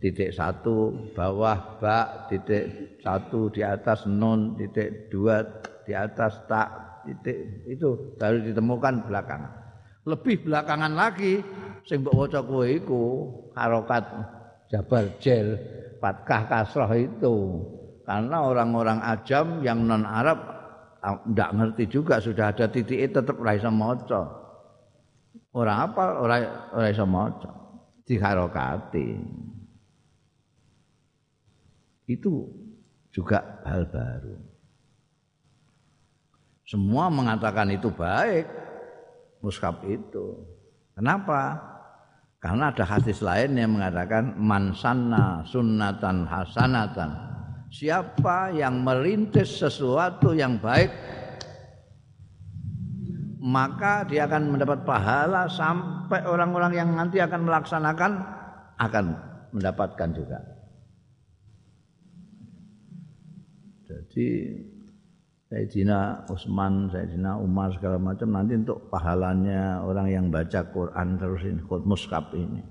Titik 0.03 0.35
satu 0.35 0.91
bawah 1.15 1.79
bak, 1.79 2.27
titik 2.27 2.99
satu 2.99 3.47
di 3.47 3.63
atas 3.63 4.03
non, 4.03 4.59
titik 4.59 5.07
dua 5.07 5.39
di 5.87 5.95
atas 5.95 6.43
tak, 6.43 6.99
titik 7.07 7.63
itu 7.71 8.11
baru 8.19 8.43
ditemukan 8.43 9.07
belakangan. 9.07 9.51
Lebih 10.03 10.43
belakangan 10.43 10.91
lagi 10.91 11.39
sing 11.87 12.03
mbok 12.03 12.27
waca 12.27 12.43
kowe 12.43 12.67
iku 12.67 13.03
harokat 13.55 14.03
jabar 14.67 15.07
jel 15.23 15.55
fatkah 16.03 16.51
kasroh 16.51 16.91
itu 16.91 17.63
karena 18.03 18.43
orang-orang 18.43 18.99
ajam 19.07 19.63
yang 19.63 19.87
non 19.87 20.03
Arab 20.03 20.43
tidak 20.99 21.51
ngerti 21.55 21.83
juga 21.87 22.19
sudah 22.19 22.51
ada 22.51 22.67
titik 22.67 23.07
tetap 23.07 23.39
raisa 23.39 23.71
maca 23.71 24.43
Orang 25.53 25.77
apa 25.93 26.17
orang 26.17 26.41
ora 26.73 26.87
iso 26.89 27.05
maca. 27.05 27.51
Diharokati. 28.09 29.07
Itu 32.07 32.51
juga 33.13 33.61
hal 33.63 33.87
baru. 33.87 34.35
Semua 36.63 37.11
mengatakan 37.11 37.69
itu 37.71 37.91
baik 37.91 38.47
muskap 39.43 39.83
itu. 39.85 40.41
Kenapa? 40.95 41.59
Karena 42.39 42.71
ada 42.71 42.83
hadis 42.83 43.23
lain 43.23 43.55
yang 43.55 43.75
mengatakan 43.75 44.35
mansanna 44.35 45.43
sunnatan 45.47 46.27
hasanatan. 46.27 47.11
Siapa 47.71 48.51
yang 48.53 48.83
merintis 48.83 49.63
sesuatu 49.63 50.35
yang 50.35 50.59
baik 50.59 50.91
maka 53.43 54.07
dia 54.07 54.23
akan 54.23 54.55
mendapat 54.55 54.87
pahala 54.87 55.51
sampai 55.51 56.23
orang-orang 56.23 56.79
yang 56.79 56.89
nanti 56.95 57.19
akan 57.19 57.43
melaksanakan 57.43 58.11
akan 58.79 59.05
mendapatkan 59.51 60.09
juga. 60.15 60.52
Jadi 64.13 64.29
Sayyidina 65.49 66.29
Utsman, 66.29 66.93
Sayyidina 66.93 67.41
Umar 67.41 67.73
segala 67.73 67.97
macam 67.97 68.29
nanti 68.29 68.53
untuk 68.53 68.93
pahalanya 68.93 69.81
orang 69.81 70.07
yang 70.13 70.25
baca 70.29 70.69
Quran 70.69 71.17
terus 71.17 71.41
ini 71.49 71.61
muskap 71.65 72.29
ini. 72.37 72.61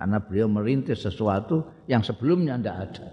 Karena 0.00 0.16
beliau 0.16 0.48
merintis 0.48 1.04
sesuatu 1.04 1.84
yang 1.84 2.00
sebelumnya 2.00 2.56
tidak 2.56 2.76
ada. 2.88 3.08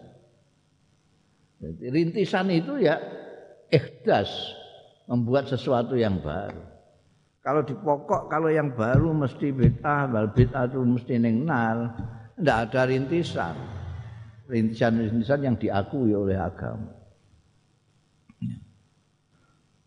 Jadi 1.60 1.86
rintisan 1.92 2.48
itu 2.48 2.80
ya 2.80 2.96
ikhdas 3.68 4.56
membuat 5.12 5.52
sesuatu 5.52 6.00
yang 6.00 6.24
baru. 6.24 6.64
Kalau 7.44 7.62
di 7.68 7.76
pokok 7.76 8.32
kalau 8.32 8.48
yang 8.48 8.72
baru 8.72 9.12
mesti 9.12 9.52
bid'ah, 9.52 10.08
wal 10.16 10.32
bid'ah 10.32 10.72
itu 10.72 10.80
mesti 10.80 11.20
ning 11.20 11.44
nal. 11.44 11.92
Enggak 12.40 12.72
ada 12.72 12.88
rintisan. 12.88 13.56
Rintisan-rintisan 14.48 15.40
yang 15.44 15.56
diakui 15.60 16.16
oleh 16.16 16.40
agama. 16.40 17.05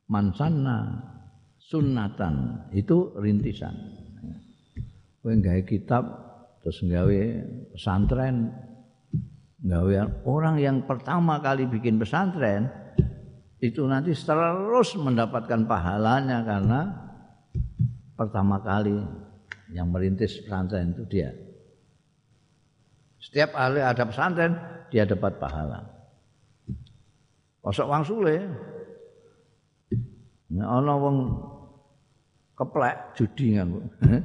Mansana 0.08 1.04
sunnatan 1.60 2.64
itu 2.72 3.12
rintisan. 3.20 3.76
Kowe 5.20 5.36
gawe 5.36 5.62
kitab 5.68 6.04
terus 6.64 6.80
gawe 6.80 7.20
pesantren 7.76 8.48
gawe 9.60 10.24
orang 10.24 10.56
yang 10.56 10.76
pertama 10.88 11.44
kali 11.44 11.68
bikin 11.68 12.00
pesantren 12.00 12.72
itu 13.58 13.84
nanti 13.84 14.14
terus 14.14 14.96
mendapatkan 14.96 15.66
pahalanya 15.66 16.46
karena 16.46 16.80
pertama 18.16 18.62
kali 18.64 18.96
yang 19.74 19.92
merintis 19.92 20.40
pesantren 20.40 20.96
itu 20.96 21.04
dia. 21.04 21.30
Setiap 23.20 23.52
kali 23.52 23.84
ada 23.84 24.02
pesantren 24.08 24.56
dia 24.88 25.04
dapat 25.04 25.36
pahala. 25.36 25.84
Kosok 27.60 27.86
wang 27.90 28.04
sule. 28.06 28.36
Nek 30.48 30.64
ana 30.64 30.96
wong 30.96 31.16
keplek 32.56 32.96
judi 33.20 33.56
nganggo. 33.56 33.84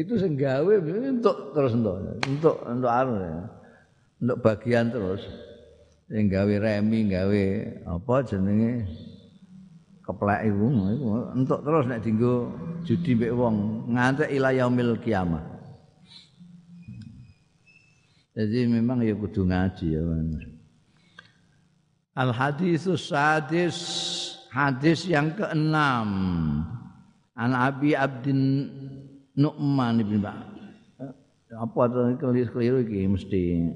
itu 0.00 0.12
sing 0.18 0.34
gawe 0.34 0.72
untuk 0.82 1.54
terus 1.54 1.72
untuk 1.78 1.94
untuk 2.26 2.56
untuk. 2.66 2.90
Untuk 4.18 4.36
bagian 4.42 4.90
terus. 4.90 5.22
Sing 6.10 6.26
gawe 6.26 6.54
remi, 6.58 7.06
gawe 7.06 7.44
apa 7.86 8.14
jenenge 8.26 8.82
keplek 10.06 10.40
iku 10.46 10.66
entuk 11.34 11.60
terus 11.66 11.84
nek 11.90 12.02
dienggo 12.02 12.54
judi 12.86 13.18
mbek 13.18 13.34
wong 13.34 13.86
nganti 13.90 14.30
ila 14.38 14.54
yaumil 14.54 14.94
kiamah. 15.02 15.42
Jadi 18.36 18.68
memang 18.68 19.00
ya 19.00 19.16
kudu 19.16 19.48
ngaji 19.48 19.96
ya. 19.96 20.02
Al 22.16 22.32
hadisus 22.32 23.12
sadis 23.12 23.76
hadis 24.48 25.04
yang 25.04 25.36
keenam 25.36 26.08
An 27.36 27.52
Abi 27.52 27.92
Abdin 27.92 28.72
Nu'man 29.36 30.00
ibn 30.00 30.24
Ba. 30.24 30.32
Apa 31.52 31.80
to 31.92 32.16
keliru 32.16 32.80
iki 32.80 33.04
mesti 33.04 33.68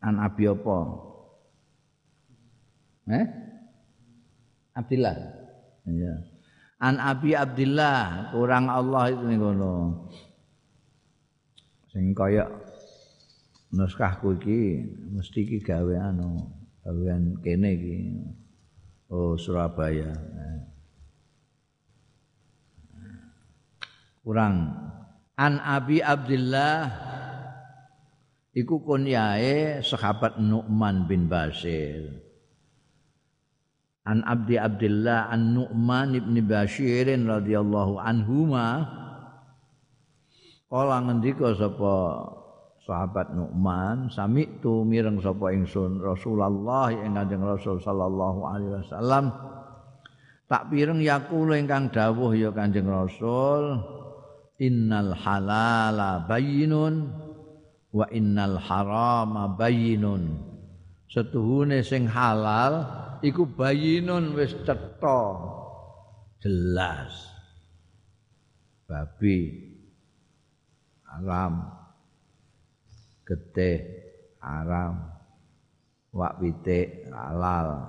An 0.00 0.16
Abi 0.16 0.48
apa? 0.48 0.78
Eh? 3.12 3.26
Abdillah. 4.72 5.14
Ya. 5.86 6.14
An 6.76 7.00
Abi 7.00 7.32
Abdullah, 7.32 8.32
kurang 8.32 8.68
Allah 8.68 9.12
itu 9.14 9.24
nih 9.24 9.38
kono. 9.40 9.74
Sing 11.88 12.12
kaya 12.12 12.44
naskahku 13.72 14.36
iki 14.36 14.84
mesti 15.16 15.38
iki 15.48 15.58
gawe 15.64 16.12
anu, 16.12 16.44
gawean 16.86 17.42
kene 17.42 17.74
iki. 17.74 17.98
Oh 19.10 19.34
Surabaya. 19.34 20.14
Kurang 24.22 24.70
An 25.34 25.58
Abi 25.58 25.98
Abdullah 25.98 26.88
iku 28.54 28.78
kunyae 28.86 29.82
sahabat 29.82 30.38
Nu'man 30.38 31.10
bin 31.10 31.26
Bashir. 31.26 32.26
an 34.06 34.22
Abdi 34.22 34.54
Abdullah 34.54 35.26
an 35.34 35.58
Nu'man 35.58 36.14
ibn 36.14 36.38
Bashir 36.46 37.10
radhiyallahu 37.10 37.98
anhuma 37.98 38.86
kala 40.70 41.02
ngendika 41.02 41.58
sapa 41.58 42.30
sahabat 42.86 43.34
Nu'man 43.34 44.06
sami 44.14 44.46
tu 44.62 44.86
mireng 44.86 45.18
sapa 45.18 45.50
ingsun 45.50 45.98
Rasulullah 45.98 46.94
ing 46.94 47.18
Kanjeng 47.18 47.42
Rasul 47.42 47.82
sallallahu 47.82 48.40
alaihi 48.46 48.72
wasallam. 48.78 49.34
Tak 50.46 50.70
pireng 50.70 51.02
yakul 51.02 51.50
ingkang 51.58 51.90
dawuh 51.90 52.30
ya 52.38 52.54
Kanjeng 52.54 52.86
Rasul 52.86 53.82
innal 54.62 55.18
halala 55.18 56.22
bayyinun 56.30 57.10
wa 57.90 58.06
innal 58.14 58.62
harama 58.62 59.50
bayyinun. 59.58 60.38
Setuhune 61.10 61.82
sing 61.82 62.06
halal 62.06 62.86
iku 63.26 63.50
bayinun 63.50 64.38
wis 64.38 64.54
cetha. 64.62 65.22
Jelas. 66.38 67.10
Babi. 68.86 69.66
Haram 71.10 71.85
getih 73.26 73.82
haram. 74.40 75.02
Wak 76.14 76.40
pitik 76.40 77.10
halal. 77.12 77.84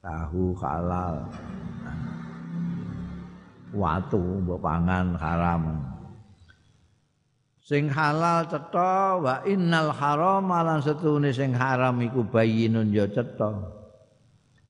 Tahu 0.00 0.54
halal. 0.62 1.28
Watu 3.74 4.22
mbok 4.46 4.62
pangan 4.62 5.18
haram. 5.18 5.82
Sing 7.64 7.88
halal 7.88 8.44
cetha 8.46 9.18
wa 9.18 9.40
innal 9.48 9.90
haram 9.90 10.46
lan 10.46 10.84
setune 10.84 11.32
sing 11.32 11.56
haram 11.56 11.96
iku 12.00 12.22
bayinun 12.22 12.92
ya 12.94 13.08
cetha. 13.10 13.50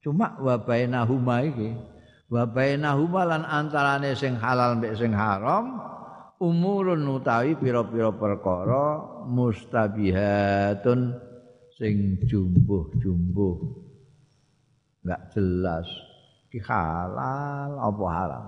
Cuma 0.00 0.38
wa 0.40 0.56
bainahuma 0.56 1.42
iki. 1.44 1.74
Wa 2.30 2.48
bainahuma 2.48 3.22
lan 3.28 3.42
antarane 3.44 4.16
sing 4.16 4.38
halal 4.38 4.78
mek 4.78 4.96
sing 4.96 5.10
haram 5.10 5.78
umurun 6.42 7.04
utawi 7.08 7.54
pira-pira 7.58 8.10
perkara 8.10 9.02
mustabihatun 9.26 11.14
sing 11.74 12.18
jumbuh-jumbuh. 12.26 13.56
Enggak 15.04 15.22
jelas. 15.34 15.88
Ki 16.48 16.62
halal 16.62 17.72
apa 17.76 18.04
haram? 18.08 18.46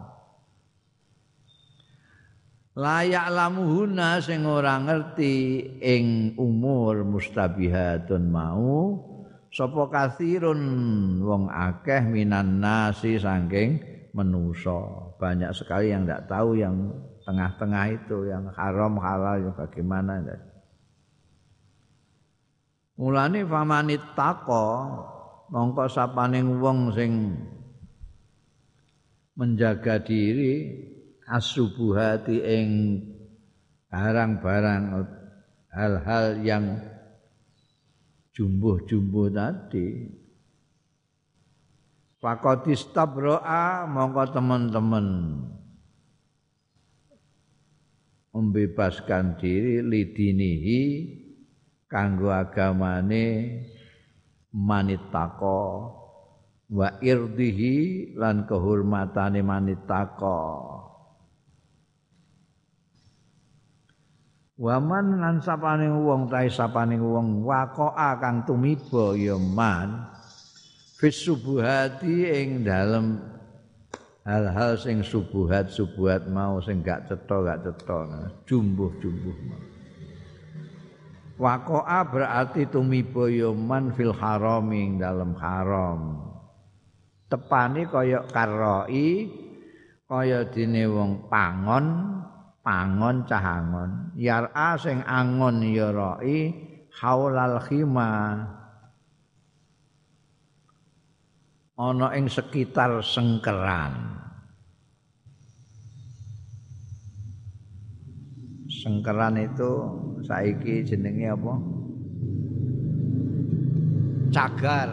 Layak 2.77 3.33
lamuhuna 3.33 4.20
sing 4.20 4.44
ora 4.44 4.77
ngerti 4.77 5.64
ing 5.81 6.37
umur 6.37 7.09
mustabihatun 7.09 8.29
mau 8.29 9.01
sapa 9.49 9.88
kathirun 9.88 10.61
wong 11.25 11.49
akeh 11.49 12.05
minan 12.05 12.61
nasi 12.61 13.16
saking 13.16 13.81
menusa 14.12 15.09
banyak 15.16 15.49
sekali 15.57 15.96
yang 15.96 16.05
tidak 16.05 16.29
tahu 16.29 16.61
yang 16.61 16.92
tengah-tengah 17.26 17.84
itu 17.90 18.30
yang 18.30 18.46
haram 18.54 18.94
halal 19.02 19.42
yang 19.42 19.54
bagaimana 19.58 20.22
mulane 22.96 23.42
famanit 23.44 24.00
tako 24.14 24.94
mongko 25.50 25.90
sapaning 25.90 26.62
wong 26.62 26.94
sing 26.94 27.34
menjaga 29.36 30.00
diri 30.00 30.72
asubuhati 31.28 32.40
ing 32.40 32.68
barang-barang 33.90 34.84
hal-hal 35.74 36.26
yang 36.40 36.64
jumbuh-jumbuh 38.32 39.28
tadi. 39.32 40.08
Fakotis 42.16 42.88
tabroa 42.96 43.84
mongko 43.84 44.24
teman-teman 44.32 45.06
membebaskan 48.37 49.40
diri 49.40 49.81
lidinihi 49.81 50.83
kanggo 51.88 52.29
agamane 52.29 53.57
manitako 54.53 55.61
wa 56.68 56.88
irdihi 57.01 58.12
lan 58.12 58.44
kehormatane 58.44 59.40
manitako 59.40 60.40
Waman 64.57 65.20
lan 65.20 65.37
sapaning 65.44 66.01
wong 66.01 66.33
tahe 66.33 66.49
sapaning 66.49 67.05
wong 67.05 67.44
waqa'a 67.44 68.16
kang 68.16 68.40
tumiba 68.49 69.12
ya 69.12 69.37
man 69.37 70.09
fis 70.96 71.29
subuhati 71.29 72.25
ing 72.25 72.64
dalem 72.64 73.20
hal-hal 74.26 74.74
sing 74.74 75.06
subuhat 75.06 75.70
subuhat 75.70 76.26
mau 76.26 76.58
sing 76.58 76.82
gak 76.82 77.06
cetha 77.06 77.36
gak 77.46 77.62
cetha. 77.62 77.98
Jumbuh-jumbuh 78.44 79.38
Waqa'a 81.36 82.00
berarti 82.08 82.64
tumiba 82.64 83.28
ya 83.28 83.52
man 83.52 83.92
fil 83.92 84.10
harami 84.10 84.88
ing 84.88 84.92
dalem 84.96 85.36
haram. 85.36 86.24
Tepane 87.28 87.84
kaya 87.86 88.24
karoi 88.32 89.28
kaya 90.08 90.48
dene 90.48 90.88
wong 90.88 91.28
pangon 91.28 91.86
pangon 92.64 93.26
cahangon 93.26 94.14
yara 94.18 94.78
sing 94.78 95.02
angon 95.04 95.60
ya 95.66 95.90
rai 95.90 96.54
haulal 96.94 97.58
khima 97.62 98.42
ana 101.76 102.12
ing 102.16 102.26
sekitar 102.28 103.04
sengkeran. 103.04 104.16
Sengkeran 108.66 109.36
itu 109.40 109.72
saiki 110.24 110.84
jenenge 110.88 111.32
apa? 111.32 111.54
Cagar. 114.32 114.90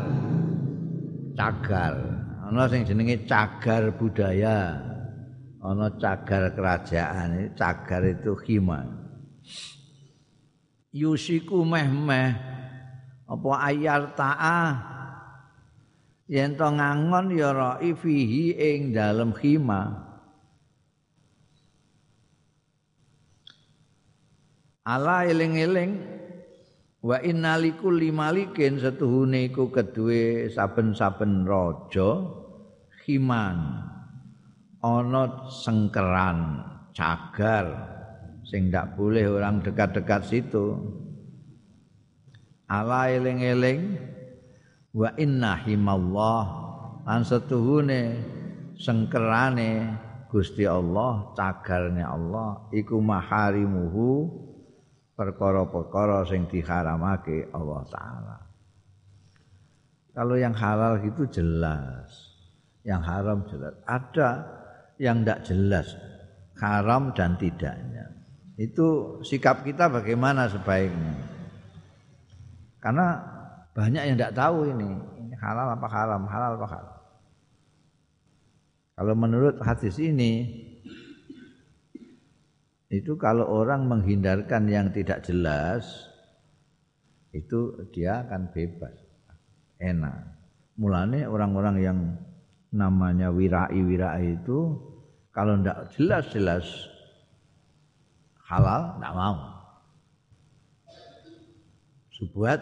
Cagar. 1.35 1.95
Ana 2.47 2.69
sing 2.69 2.83
jenenge 2.85 3.23
cagar 3.25 3.91
budaya. 3.95 4.77
Ana 5.63 5.87
cagar 5.99 6.51
kerajaan. 6.53 7.51
Cagar 7.55 8.03
itu 8.07 8.35
khima 8.43 9.03
yusiku 10.93 11.65
meh-meh. 11.65 12.37
Apa 13.25 13.51
ayar 13.73 14.13
ta'a 14.13 14.61
yen 16.27 16.55
to 16.55 16.67
ngangon 16.67 17.33
ya 17.35 17.51
ra'i 17.51 17.91
fihi 17.91 18.55
ing 18.55 18.95
dalem 18.95 19.31
khima 19.35 19.91
ala 24.83 25.23
eling-eling 25.23 25.95
wa 27.03 27.19
innalikul 27.19 27.95
limalikin 27.95 28.79
setuhune 28.79 29.51
iku 29.51 29.67
kedue 29.71 30.47
saben-saben 30.47 31.43
raja 31.43 32.43
khiman. 33.03 33.91
Ana 34.83 35.47
sengkeran 35.47 36.59
cagar 36.91 37.71
sing 38.43 38.67
ndak 38.67 38.99
boleh 38.99 39.31
orang 39.31 39.63
dekat-dekat 39.63 40.27
situ. 40.27 40.75
Ala 42.67 43.07
eling-eling 43.07 43.95
wa 44.93 45.09
inna 45.17 45.57
himallah. 45.65 46.45
Lan 47.03 47.21
setuhune 47.27 48.23
sengkerane 48.79 49.91
Gusti 50.31 50.63
Allah 50.63 51.35
cagarnya 51.35 52.09
Allah 52.09 52.71
iku 52.71 53.03
maharimuhu 53.03 54.31
perkara-perkara 55.13 56.23
sing 56.25 56.47
diharamake 56.47 57.51
Allah 57.51 57.81
taala. 57.91 58.37
Kalau 60.13 60.37
yang 60.37 60.55
halal 60.55 61.01
itu 61.03 61.27
jelas. 61.27 62.31
Yang 62.85 63.01
haram 63.03 63.39
jelas. 63.49 63.73
Ada 63.87 64.29
yang 65.01 65.25
tidak 65.25 65.39
jelas 65.47 65.87
haram 66.63 67.11
dan 67.17 67.35
tidaknya. 67.35 68.07
Itu 68.55 69.19
sikap 69.25 69.65
kita 69.65 69.89
bagaimana 69.89 70.45
sebaiknya? 70.45 71.15
Karena 72.77 73.07
banyak 73.73 74.03
yang 74.05 74.15
tidak 74.17 74.37
tahu 74.37 74.69
ini 74.69 74.89
ini 75.17 75.33
halal 75.41 75.73
apa 75.73 75.87
haram 75.89 76.23
halal 76.29 76.51
apa 76.61 76.67
haram. 76.69 76.97
Kalau 78.93 79.13
menurut 79.17 79.57
hadis 79.65 79.97
ini 79.97 80.45
itu 82.93 83.17
kalau 83.17 83.49
orang 83.49 83.89
menghindarkan 83.89 84.69
yang 84.69 84.93
tidak 84.93 85.25
jelas 85.25 86.13
itu 87.33 87.89
dia 87.89 88.21
akan 88.21 88.53
bebas 88.53 88.93
enak. 89.81 90.37
Mulane 90.77 91.25
orang-orang 91.25 91.75
yang 91.81 91.99
namanya 92.69 93.33
wirai-wirai 93.33 94.37
itu 94.37 94.77
kalau 95.33 95.57
tidak 95.57 95.89
jelas-jelas 95.97 96.65
halal 98.45 99.01
tidak 99.01 99.13
mau. 99.17 99.37
Subuhat 102.13 102.61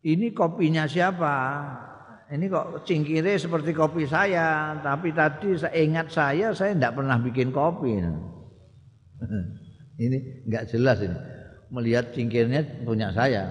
Ini 0.00 0.32
kopinya 0.32 0.88
siapa? 0.88 1.60
Ini 2.32 2.48
kok 2.48 2.88
cingkire 2.88 3.36
seperti 3.36 3.76
kopi 3.76 4.08
saya, 4.08 4.78
tapi 4.80 5.12
tadi 5.12 5.58
saya 5.58 5.76
ingat 5.76 6.08
saya 6.08 6.56
saya 6.56 6.72
tidak 6.72 6.96
pernah 6.96 7.20
bikin 7.20 7.52
kopi. 7.52 8.00
ini 10.04 10.18
nggak 10.48 10.72
jelas 10.72 11.04
ini. 11.04 11.18
Melihat 11.70 12.16
cingkirnya 12.16 12.64
punya 12.82 13.12
saya, 13.12 13.44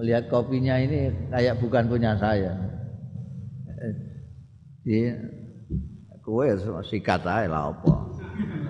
melihat 0.00 0.26
kopinya 0.32 0.80
ini 0.80 1.12
kayak 1.28 1.60
bukan 1.60 1.84
punya 1.90 2.16
saya. 2.16 2.54
Iya. 4.84 5.16
Kowe 6.20 6.44
sikat 6.84 7.24
ae 7.24 7.48
lah 7.48 7.72
apa. 7.72 7.92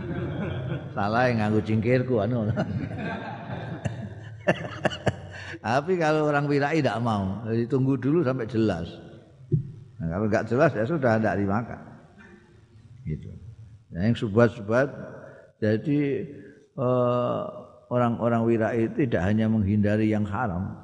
Salah 0.95 1.27
nganggo 1.27 1.59
cingkirku 1.59 2.23
anu. 2.23 2.47
Tapi 5.61 5.93
kalau 6.01 6.31
orang 6.31 6.49
wirai 6.49 6.81
tidak 6.81 6.99
mau, 7.05 7.43
jadi 7.47 7.65
tunggu 7.69 7.95
dulu 8.01 8.25
sampai 8.25 8.47
jelas. 8.49 8.89
Nah, 10.01 10.07
kalau 10.11 10.27
nggak 10.27 10.47
jelas 10.51 10.71
ya 10.75 10.85
sudah 10.87 11.21
tidak 11.21 11.37
dimakan. 11.39 11.81
Gitu. 13.05 13.31
Nah, 13.95 14.01
yang 14.11 14.17
subat-subat, 14.17 14.89
jadi 15.61 16.01
eh, 16.75 17.43
orang-orang 17.93 18.43
wirai 18.49 18.91
tidak 18.97 19.23
hanya 19.23 19.47
menghindari 19.47 20.11
yang 20.11 20.27
haram, 20.27 20.75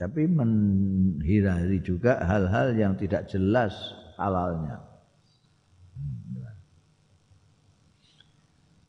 tapi 0.00 0.26
menghindari 0.26 1.78
juga 1.84 2.18
hal-hal 2.24 2.74
yang 2.74 2.92
tidak 2.98 3.28
jelas 3.30 3.72
halalnya. 4.18 4.80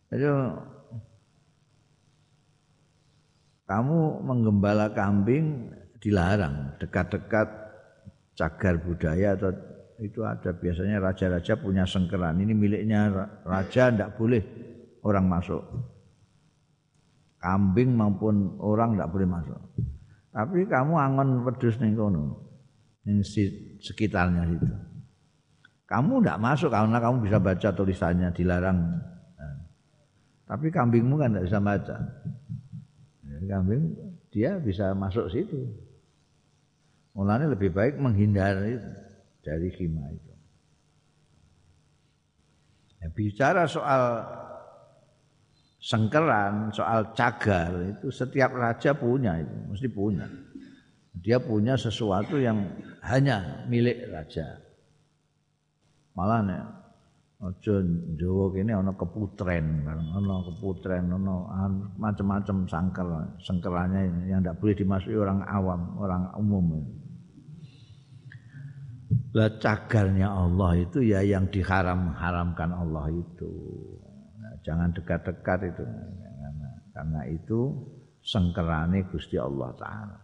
Jadi 0.08 0.23
kamu 3.67 4.23
menggembala 4.23 4.95
kambing 4.95 5.75
dilarang 5.99 6.80
dekat-dekat 6.80 7.51
cagar 8.39 8.80
budaya 8.80 9.36
atau 9.36 9.51
itu 9.99 10.23
ada. 10.23 10.56
Biasanya 10.56 11.03
raja-raja 11.03 11.60
punya 11.60 11.84
sengkeran. 11.84 12.39
Ini 12.39 12.53
miliknya 12.56 13.12
raja 13.43 13.91
tidak 13.91 14.15
boleh 14.15 14.39
orang 15.03 15.27
masuk. 15.27 15.62
Kambing 17.43 17.91
maupun 17.91 18.56
orang 18.63 18.95
tidak 18.95 19.12
boleh 19.12 19.27
masuk. 19.27 19.60
Tapi 20.32 20.60
kamu 20.69 20.93
angon 20.95 21.30
wedus 21.43 21.75
nih 21.82 21.91
kono 21.97 22.47
ning 23.08 23.23
sekitarnya 23.80 24.43
itu 24.51 24.67
kamu 25.88 26.19
tidak 26.19 26.43
masuk 26.43 26.67
karena 26.67 26.99
kamu 26.99 27.23
bisa 27.23 27.39
baca 27.39 27.69
tulisannya 27.71 28.30
dilarang. 28.36 28.80
Tapi 30.47 30.67
kambingmu 30.71 31.15
kan 31.15 31.32
tidak 31.36 31.45
bisa 31.47 31.60
baca 31.60 31.95
kambing 33.45 33.93
dia 34.34 34.58
bisa 34.58 34.97
masuk 34.97 35.30
situ. 35.30 35.69
Mulanya 37.13 37.54
lebih 37.54 37.73
baik 37.73 37.97
menghindari 37.97 38.78
dari 39.41 39.69
hima 39.78 40.06
itu. 40.13 40.34
Ya, 43.02 43.08
bicara 43.13 43.69
soal 43.69 44.26
sengkeran, 45.78 46.73
soal 46.73 47.13
cagar 47.13 47.73
itu 47.86 48.10
setiap 48.10 48.54
raja 48.58 48.97
punya 48.97 49.38
itu, 49.41 49.56
mesti 49.69 49.88
punya. 49.89 50.26
Dia 51.17 51.41
punya 51.41 51.73
sesuatu 51.73 52.38
yang 52.38 52.62
hanya 53.02 53.65
milik 53.65 54.10
raja. 54.13 54.62
Malah 56.13 56.41
Aja 57.38 57.86
Jawa 58.17 58.50
kene 58.50 58.73
ana 58.73 58.97
keputren, 58.97 59.86
ana 59.86 60.41
keputren, 60.41 61.06
ana 61.06 61.69
macam-macam 61.93 62.65
sangker, 62.65 63.06
sengkerannya 63.45 64.26
yang 64.26 64.41
tidak 64.41 64.58
boleh 64.58 64.73
dimasuki 64.73 65.13
orang 65.13 65.45
awam, 65.45 65.82
orang 66.02 66.34
umum. 66.41 66.82
Lah 69.38 69.54
cagarnya 69.62 70.34
Allah 70.34 70.82
itu 70.82 71.06
ya 71.06 71.21
yang 71.21 71.45
diharam-haramkan 71.54 72.73
Allah 72.73 73.06
itu. 73.13 73.54
Nah, 74.41 74.58
jangan 74.65 74.89
dekat-dekat 74.97 75.78
itu 75.78 75.86
karena, 75.86 76.69
karena 76.89 77.21
itu 77.30 77.60
sengkerane 78.26 79.06
Gusti 79.13 79.38
Allah 79.38 79.78
taala. 79.78 80.17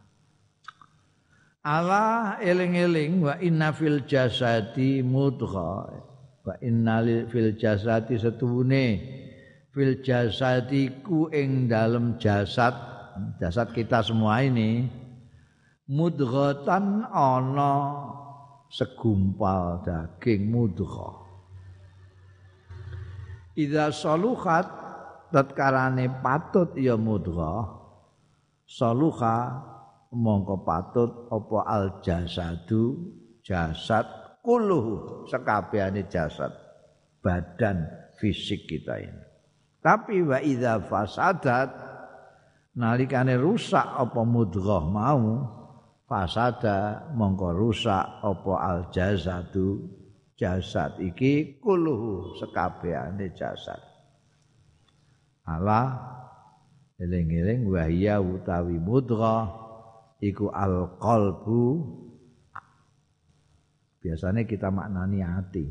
Allah 1.62 2.42
eling-eling 2.42 3.22
wa 3.22 3.38
inna 3.38 3.70
fil 3.70 4.02
jasadi 4.02 5.06
mudghah 5.06 6.13
wa 6.44 6.56
innal 6.60 7.28
fil 7.32 7.56
jasadi 7.56 8.20
setuhune. 8.20 8.88
Fil 9.74 10.04
jasadiku 10.06 11.34
ing 11.34 11.66
dalem 11.66 12.22
jasad. 12.22 12.76
Jasad 13.42 13.74
kita 13.74 14.06
semua 14.06 14.46
ini 14.46 14.86
mudghatan 15.90 17.06
ana 17.12 17.74
segumpal 18.74 19.86
daging 19.86 20.50
mudghah 20.50 21.22
Idza 23.54 23.94
saluhat 23.94 24.66
tatkarane 25.30 26.10
patut 26.26 26.74
ya 26.74 26.98
mudghah 26.98 27.70
saluha 28.66 29.62
mongko 30.10 30.66
patut 30.66 31.30
apa 31.30 31.60
al 31.70 31.86
jasadu? 32.02 33.14
Jasad 33.44 34.23
kuluh 34.44 35.24
sekabehane 35.32 36.12
jasad 36.12 36.52
badan 37.24 37.88
fisik 38.20 38.68
kita 38.68 39.00
ini. 39.00 39.24
Tapi 39.80 40.20
wa 40.24 40.40
idza 40.44 40.84
fasadat 40.84 41.72
nalikane 42.76 43.40
rusak 43.40 43.84
apa 43.84 44.22
mudghah 44.28 44.84
mau 44.84 45.24
fasada 46.04 47.08
mongko 47.16 47.50
rusak 47.56 48.04
apa 48.20 48.54
al 48.60 48.80
jasadu 48.92 49.88
jasad 50.36 51.00
iki 51.00 51.64
kuluh 51.64 52.36
sekabehane 52.36 53.32
jasad. 53.32 53.80
Allah 55.44 56.00
eling-eling 57.00 57.68
wahya 57.68 58.20
utawi 58.24 58.80
mudghah 58.80 59.52
iku 60.24 60.48
al 60.52 60.96
qalbu 61.00 61.64
Biasanya 64.04 64.44
kita 64.44 64.68
maknani 64.68 65.24
hati. 65.24 65.64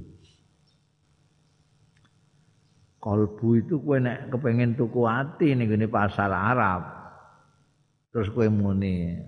Kolbu 2.97 3.61
itu 3.61 3.77
kue 3.85 4.01
nek 4.01 4.33
kepengen 4.33 4.73
tuku 4.73 5.05
hati 5.05 5.53
nih 5.53 5.69
gini 5.69 5.85
pasar 5.85 6.33
Arab. 6.33 6.83
Terus 8.09 8.33
kue 8.33 8.49
muni. 8.49 9.21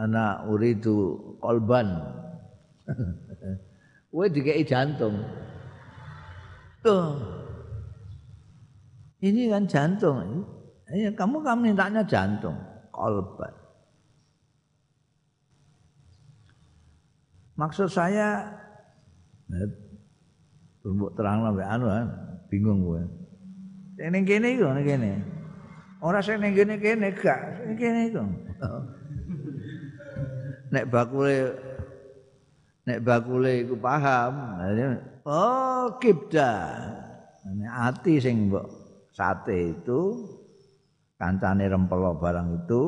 Anak 0.00 0.48
uridu 0.48 1.36
kolban. 1.44 1.92
kue 4.10 4.26
dikei 4.32 4.64
jantung. 4.64 5.20
Tuh. 6.80 7.20
Ini 9.20 9.52
kan 9.52 9.68
jantung. 9.68 10.48
Ya, 10.88 11.08
kamu 11.12 11.40
kamu 11.40 11.72
mintanya 11.72 12.04
jantung, 12.04 12.54
kolban. 12.92 13.63
Maksud 17.54 17.86
saya 17.86 18.50
Mbok 20.84 21.16
terang 21.16 21.48
lah 21.48 21.56
anu 21.64 21.88
kan 21.88 22.06
bingung 22.52 22.84
gue. 22.84 23.02
Ning 24.04 24.28
kene 24.28 24.52
iku 24.52 24.68
ning 24.76 24.84
kene. 24.84 25.12
Ora 26.04 26.20
sing 26.20 26.44
ning 26.44 26.52
kene 26.52 26.76
kene 26.76 27.08
gak, 27.16 27.64
ning 27.64 27.76
kene 27.80 28.00
iku. 28.12 28.20
Nek 30.76 30.84
bakule 30.92 31.56
nek 32.84 33.00
bakule 33.00 33.64
iku 33.64 33.80
paham, 33.80 34.60
oh 35.24 35.96
kibda. 35.96 36.52
Nek 37.48 37.72
ati 37.72 38.20
sing 38.20 38.52
mbok 38.52 38.68
sate 39.16 39.72
itu 39.72 40.20
kancane 41.16 41.64
rempelo 41.64 42.20
barang 42.20 42.60
itu 42.60 42.82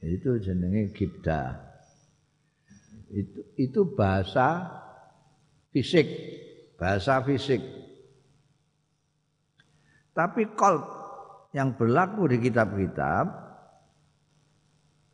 itu 0.00 0.40
jenenge 0.40 0.96
kibda. 0.96 1.71
Itu 3.12 3.40
itu 3.60 3.80
bahasa 3.92 4.66
fisik 5.68 6.08
bahasa 6.82 7.22
fisik. 7.22 7.62
Tapi 10.12 10.50
kolb 10.58 10.82
yang 11.54 11.78
berlaku 11.78 12.26
di 12.26 12.42
kitab-kitab 12.42 13.30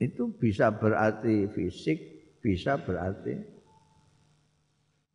itu 0.01 0.33
bisa 0.39 0.73
berarti 0.73 1.51
fisik 1.53 1.99
bisa 2.39 2.79
berarti 2.79 3.35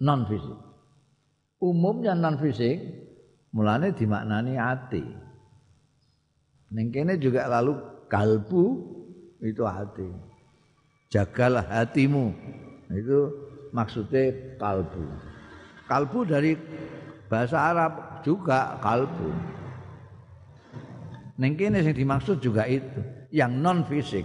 non 0.04 0.28
fisik 0.28 0.60
umumnya 1.64 2.12
non 2.14 2.36
fisik 2.36 2.84
mulane 3.56 3.96
dimaknani 3.96 4.60
hati 4.60 5.04
ning 6.76 6.92
juga 7.24 7.48
lalu 7.48 7.80
kalbu 8.12 8.66
itu 9.44 9.64
hati. 9.68 10.10
Jagalah 11.12 11.68
hatimu 11.70 12.34
itu 12.96 13.20
maksudnya 13.74 14.58
kalbu. 14.62 15.04
Kalbu 15.90 16.20
dari 16.30 16.56
bahasa 17.28 17.58
Arab 17.60 18.22
juga 18.22 18.78
kalbu. 18.80 19.30
Neng 21.34 21.58
kene 21.58 21.82
yang 21.82 21.98
dimaksud 21.98 22.38
juga 22.40 22.70
itu, 22.70 23.02
yang 23.34 23.58
non 23.58 23.84
fisik. 23.90 24.24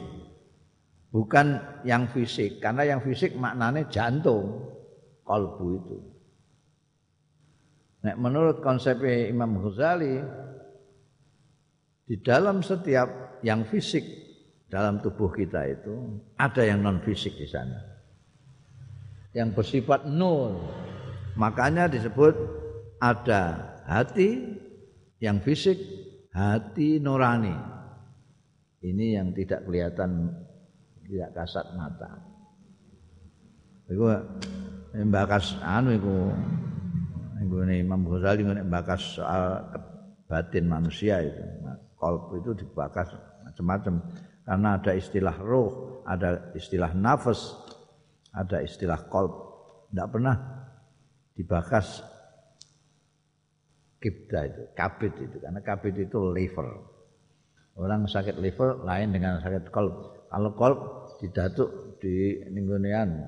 Bukan 1.09 1.57
yang 1.89 2.05
fisik, 2.13 2.61
karena 2.61 2.85
yang 2.85 3.01
fisik 3.01 3.33
maknanya 3.33 3.89
jantung, 3.89 4.69
kalbu 5.25 5.67
itu. 5.81 5.99
Nah, 8.05 8.15
menurut 8.15 8.61
konsep 8.61 9.01
Imam 9.03 9.57
Ghazali, 9.57 10.21
di 12.05 12.16
dalam 12.21 12.61
setiap 12.61 13.41
yang 13.41 13.64
fisik 13.64 14.05
dalam 14.69 15.01
tubuh 15.01 15.33
kita 15.33 15.64
itu 15.64 16.21
ada 16.37 16.61
yang 16.61 16.85
non 16.85 17.01
fisik 17.01 17.37
di 17.41 17.49
sana 17.49 17.88
yang 19.39 19.55
bersifat 19.55 20.11
nol. 20.11 20.59
Makanya 21.39 21.86
disebut 21.86 22.34
ada 22.99 23.78
hati 23.86 24.59
yang 25.22 25.39
fisik, 25.39 25.78
hati 26.34 26.99
nurani. 26.99 27.55
Ini 28.82 29.22
yang 29.22 29.30
tidak 29.30 29.62
kelihatan 29.62 30.34
tidak 31.07 31.30
kasat 31.39 31.66
mata. 31.78 32.11
Iku 33.86 34.05
mbakas 35.07 35.57
anu 35.62 35.95
iku 35.95 36.14
iku 37.47 37.57
Imam 37.64 38.03
Ghazali 38.05 38.43
bakas 38.66 39.22
soal 39.22 39.62
batin 40.26 40.66
manusia 40.66 41.22
itu. 41.22 41.43
Kolb 41.99 42.39
itu 42.39 42.55
dibakas 42.55 43.11
macam-macam 43.43 43.95
karena 44.47 44.68
ada 44.78 44.93
istilah 44.95 45.34
roh, 45.43 45.99
ada 46.07 46.55
istilah 46.55 46.95
nafas, 46.95 47.59
ada 48.39 48.62
istilah 48.62 49.11
kolb 49.11 49.34
tidak 49.91 50.09
pernah 50.14 50.36
dibakas 51.34 52.07
kibda 53.99 54.41
itu, 54.47 54.62
kabit 54.78 55.14
itu 55.18 55.36
karena 55.43 55.59
kabit 55.59 55.95
itu 55.99 56.18
liver. 56.30 56.68
Orang 57.78 58.11
sakit 58.11 58.39
liver 58.43 58.82
lain 58.82 59.14
dengan 59.14 59.39
sakit 59.43 59.70
kolb. 59.70 60.26
Kalau 60.30 60.51
kolb 60.55 60.78
didatuk 61.22 61.99
di 62.03 62.43
ninggunian 62.51 63.26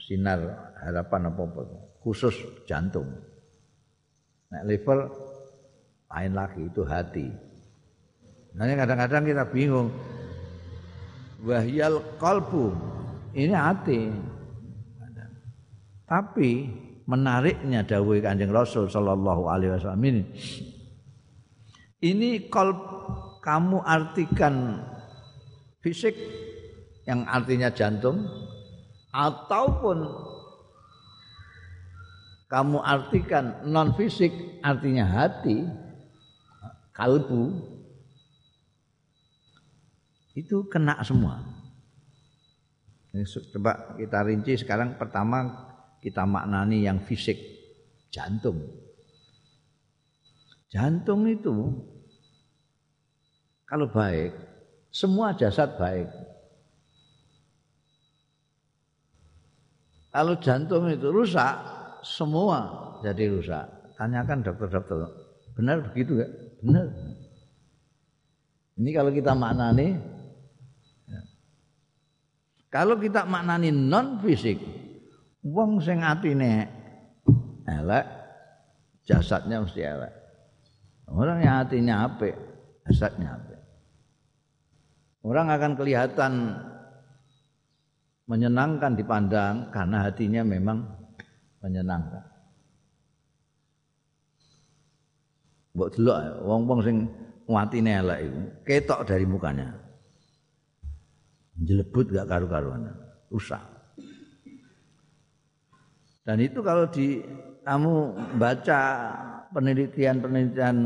sinar 0.00 0.72
harapan 0.80 1.32
apa 1.32 1.40
apa 1.44 1.62
khusus 2.00 2.32
jantung. 2.64 3.08
Nah, 4.50 4.62
liver 4.64 5.08
lain 6.10 6.32
lagi 6.32 6.64
itu 6.64 6.82
hati. 6.82 7.28
Nah, 8.56 8.66
kadang-kadang 8.66 9.22
kita 9.24 9.44
bingung. 9.46 9.88
Wahyal 11.40 12.02
kolbu 12.20 12.74
ini 13.32 13.54
hati. 13.54 14.10
Tapi 16.10 16.66
menariknya 17.06 17.86
dawuh 17.86 18.18
Kanjeng 18.18 18.50
Rasul 18.50 18.90
sallallahu 18.90 19.46
alaihi 19.46 19.78
wasallam 19.78 20.02
ini 20.06 20.22
ini 22.02 22.50
kalau 22.50 22.74
kamu 23.42 23.82
artikan 23.82 24.78
fisik 25.82 26.14
yang 27.06 27.26
artinya 27.26 27.70
jantung 27.70 28.26
ataupun 29.10 30.06
kamu 32.46 32.78
artikan 32.82 33.66
non 33.66 33.94
fisik 33.94 34.30
artinya 34.62 35.06
hati 35.06 35.66
kalbu 36.94 37.58
itu 40.38 40.62
kena 40.70 40.98
semua. 41.02 41.42
Coba 43.50 43.98
kita 43.98 44.22
rinci 44.22 44.54
sekarang 44.62 44.94
pertama 44.94 45.69
kita 46.00 46.24
maknani 46.24 46.84
yang 46.84 46.98
fisik 47.04 47.36
jantung. 48.10 48.58
Jantung 50.70 51.26
itu 51.28 51.70
kalau 53.70 53.86
baik, 53.86 54.34
semua 54.90 55.30
jasad 55.38 55.78
baik. 55.78 56.10
Kalau 60.10 60.34
jantung 60.42 60.90
itu 60.90 61.06
rusak, 61.06 61.54
semua 62.02 62.66
jadi 63.06 63.30
rusak. 63.30 63.62
Tanyakan 63.94 64.42
dokter-dokter, 64.42 65.06
benar 65.54 65.86
begitu 65.86 66.18
ya? 66.18 66.28
Benar. 66.66 66.86
Ini 68.74 68.90
kalau 68.90 69.12
kita 69.14 69.32
maknani, 69.38 69.94
ya. 71.06 71.20
kalau 72.74 72.98
kita 72.98 73.22
maknani 73.22 73.70
non 73.70 74.18
fisik, 74.18 74.58
Wong 75.40 75.80
sing 75.80 76.04
atine 76.04 76.68
elek, 77.64 78.06
jasadnya 79.08 79.64
mesti 79.64 79.80
elek. 79.80 80.12
Orang 81.08 81.40
yang 81.40 81.64
hatinya 81.64 82.06
apik, 82.06 82.36
jasadnya 82.84 83.40
apik. 83.40 83.60
Orang 85.24 85.48
akan 85.48 85.72
kelihatan 85.76 86.32
menyenangkan 88.28 88.94
dipandang 88.94 89.72
karena 89.72 90.06
hatinya 90.06 90.42
memang 90.44 90.86
menyenangkan. 91.64 92.24
Mbok 95.74 95.88
delok 95.96 96.18
wong-wong 96.44 96.80
sing 96.84 96.96
atine 97.50 97.90
elek 97.96 98.18
iku 98.28 98.40
ketok 98.68 99.00
dari 99.08 99.24
mukanya. 99.24 99.72
Jelebut 101.60 102.08
gak 102.12 102.28
karu-karuan, 102.28 102.88
rusak. 103.28 103.60
Dan 106.24 106.36
itu 106.44 106.60
kalau 106.60 106.84
di 106.92 107.24
kamu 107.64 107.94
baca 108.36 108.80
penelitian-penelitian 109.52 110.76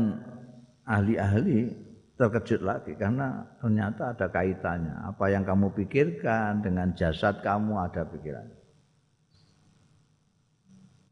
ahli-ahli 0.85 1.85
terkejut 2.15 2.63
lagi 2.63 2.95
karena 2.95 3.43
ternyata 3.59 4.15
ada 4.15 4.27
kaitannya. 4.31 4.95
Apa 5.11 5.31
yang 5.31 5.43
kamu 5.43 5.75
pikirkan 5.75 6.63
dengan 6.63 6.95
jasad 6.95 7.43
kamu 7.43 7.75
ada 7.75 8.07
pikiran. 8.07 8.47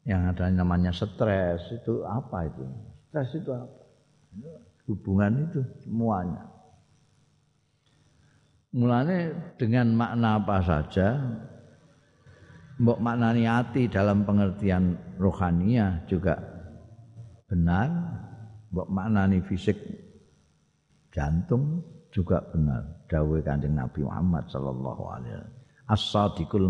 Yang 0.04 0.22
ada 0.36 0.44
namanya 0.52 0.92
stres 0.92 1.64
itu 1.72 2.04
apa 2.04 2.48
itu? 2.48 2.64
Stres 3.08 3.30
itu 3.36 3.50
apa? 3.52 3.84
Hubungan 4.84 5.48
itu 5.48 5.60
semuanya. 5.84 6.44
Mulanya 8.74 9.32
dengan 9.56 9.94
makna 9.94 10.42
apa 10.42 10.58
saja 10.60 11.08
mbok 12.80 12.98
maknani 12.98 13.46
hati 13.46 13.86
dalam 13.86 14.26
pengertian 14.26 14.98
rohania 15.18 16.02
juga 16.10 16.38
benar. 17.46 17.88
Mbok 18.74 18.88
maknani 18.90 19.38
fisik 19.46 19.78
jantung 21.14 21.82
juga 22.10 22.42
benar. 22.50 23.06
Dawuh 23.06 23.38
kanjeng 23.42 23.78
Nabi 23.78 24.02
Muhammad 24.02 24.50
sallallahu 24.50 25.02
alaihi 25.14 25.34
wasallam. 25.38 25.54
As-sadiqul 25.84 26.68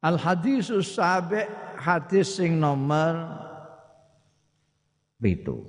Al 0.00 0.16
hadisus 0.16 0.96
sabi 0.96 1.44
hadis 1.76 2.36
sing 2.36 2.56
nomor 2.56 3.36
pitu. 5.20 5.60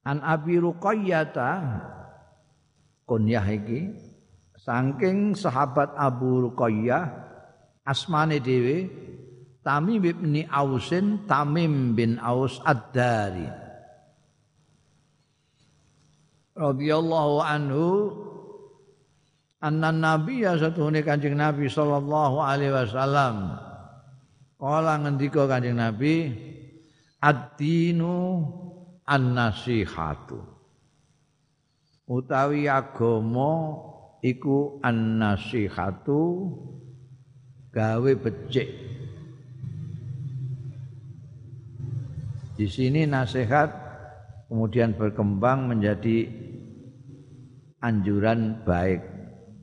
An 0.00 0.24
Abi 0.24 0.56
Ruqayyata 0.56 1.50
kunyah 3.04 3.44
iki 3.52 3.92
saking 4.56 5.36
sahabat 5.36 5.92
Abu 5.96 6.48
Ruqayyah 6.48 7.04
asmane 7.84 8.40
dhewe 8.40 8.88
Tamim 9.60 10.00
bin 10.00 10.48
Ausin 10.48 11.28
Tamim 11.28 11.92
bin 11.92 12.16
Aus 12.16 12.64
Ad-Dari. 12.64 13.44
Radhiyallahu 16.56 17.36
anhu 17.44 17.88
anna 19.60 19.92
nabi 19.92 20.48
ya 20.48 20.56
satuhune 20.56 21.04
kanjeng 21.04 21.36
nabi 21.36 21.68
sallallahu 21.68 22.40
alaihi 22.40 22.72
wasallam. 22.72 23.60
Kala 24.56 24.96
ngendika 25.00 25.44
kanjeng 25.44 25.76
nabi 25.76 26.32
ad-dinu 27.20 28.16
an-nasihatu. 29.10 30.38
Utawi 32.06 32.70
agama 32.70 33.74
iku 34.22 34.78
an-nasihatu 34.86 36.22
gawe 37.74 38.12
becik. 38.14 38.70
Di 42.54 42.66
sini 42.68 43.08
nasihat 43.08 43.72
kemudian 44.46 44.94
berkembang 44.94 45.66
menjadi 45.66 46.30
anjuran 47.82 48.62
baik. 48.62 49.02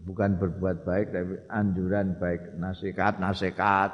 Bukan 0.08 0.40
berbuat 0.40 0.88
baik 0.88 1.08
tapi 1.12 1.36
anjuran 1.52 2.16
baik. 2.16 2.56
Nasihat 2.58 3.20
nasihat. 3.20 3.92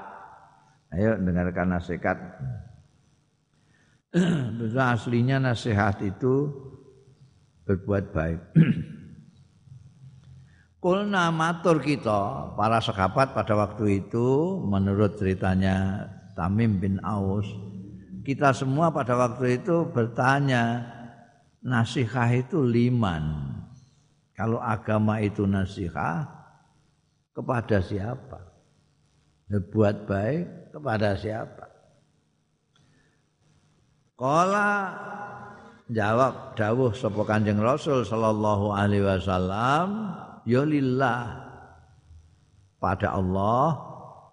Ayo 0.93 1.17
dengarkan 1.17 1.73
nasihat 1.73 2.17
Betul 4.61 4.77
aslinya 4.77 5.41
nasihat 5.41 5.97
itu 6.05 6.53
berbuat 7.65 8.13
baik. 8.13 8.41
Kulna 10.83 11.33
matur 11.33 11.81
kita 11.81 12.53
para 12.53 12.77
sahabat 12.77 13.33
pada 13.33 13.57
waktu 13.57 14.05
itu 14.05 14.61
menurut 14.69 15.17
ceritanya 15.17 16.05
Tamim 16.37 16.77
bin 16.77 17.01
Aus 17.01 17.49
kita 18.21 18.53
semua 18.53 18.93
pada 18.93 19.17
waktu 19.17 19.57
itu 19.63 19.89
bertanya 19.89 20.85
nasihat 21.65 22.37
itu 22.37 22.61
liman? 22.61 23.49
Kalau 24.37 24.61
agama 24.61 25.17
itu 25.25 25.49
nasihat 25.49 26.29
kepada 27.33 27.81
siapa? 27.81 28.45
Berbuat 29.49 30.05
baik 30.05 30.45
kepada 30.69 31.17
siapa 31.17 31.72
Kala 34.13 34.93
jawab 35.89 36.53
dawuh 36.53 36.93
sapa 36.93 37.25
Kanjeng 37.25 37.57
Rasul 37.57 38.05
sallallahu 38.05 38.69
alaihi 38.69 39.01
wasallam 39.01 40.13
ya 40.45 40.61
lillah 40.61 41.49
pada 42.77 43.17
Allah 43.17 43.73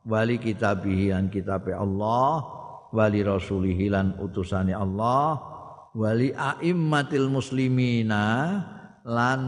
wali 0.05 0.37
kitabihi 0.37 1.17
lan 1.17 1.33
kitabe 1.33 1.73
Allah 1.73 2.45
wali 2.93 3.25
rasulihi 3.25 3.89
lan 3.89 4.21
utusane 4.21 4.77
Allah 4.77 5.41
wali 5.97 6.35
aimmatil 6.37 7.33
muslimina 7.33 8.61
lan 9.09 9.41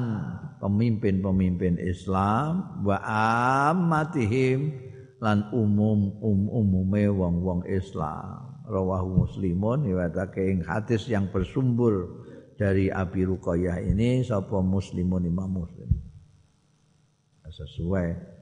pemimpin-pemimpin 0.65 1.77
Islam 1.77 2.83
wa 2.87 2.97
ammatihim 3.69 4.71
lan 5.21 5.45
umum 5.53 6.19
um 6.25 6.41
umume 6.51 7.05
wong-wong 7.11 7.69
Islam 7.69 8.52
rawahu 8.67 9.27
muslimun 9.27 9.87
riwayatake 9.87 10.43
ing 10.43 10.61
hadis 10.63 11.07
yang 11.11 11.31
bersumber 11.31 12.07
dari 12.57 12.93
Abi 12.93 13.27
Ruqayyah 13.27 13.83
ini 13.83 14.23
sapa 14.23 14.63
muslimun 14.63 15.27
Imam 15.27 15.51
Muslim. 15.51 15.91
Sesuai. 17.53 18.33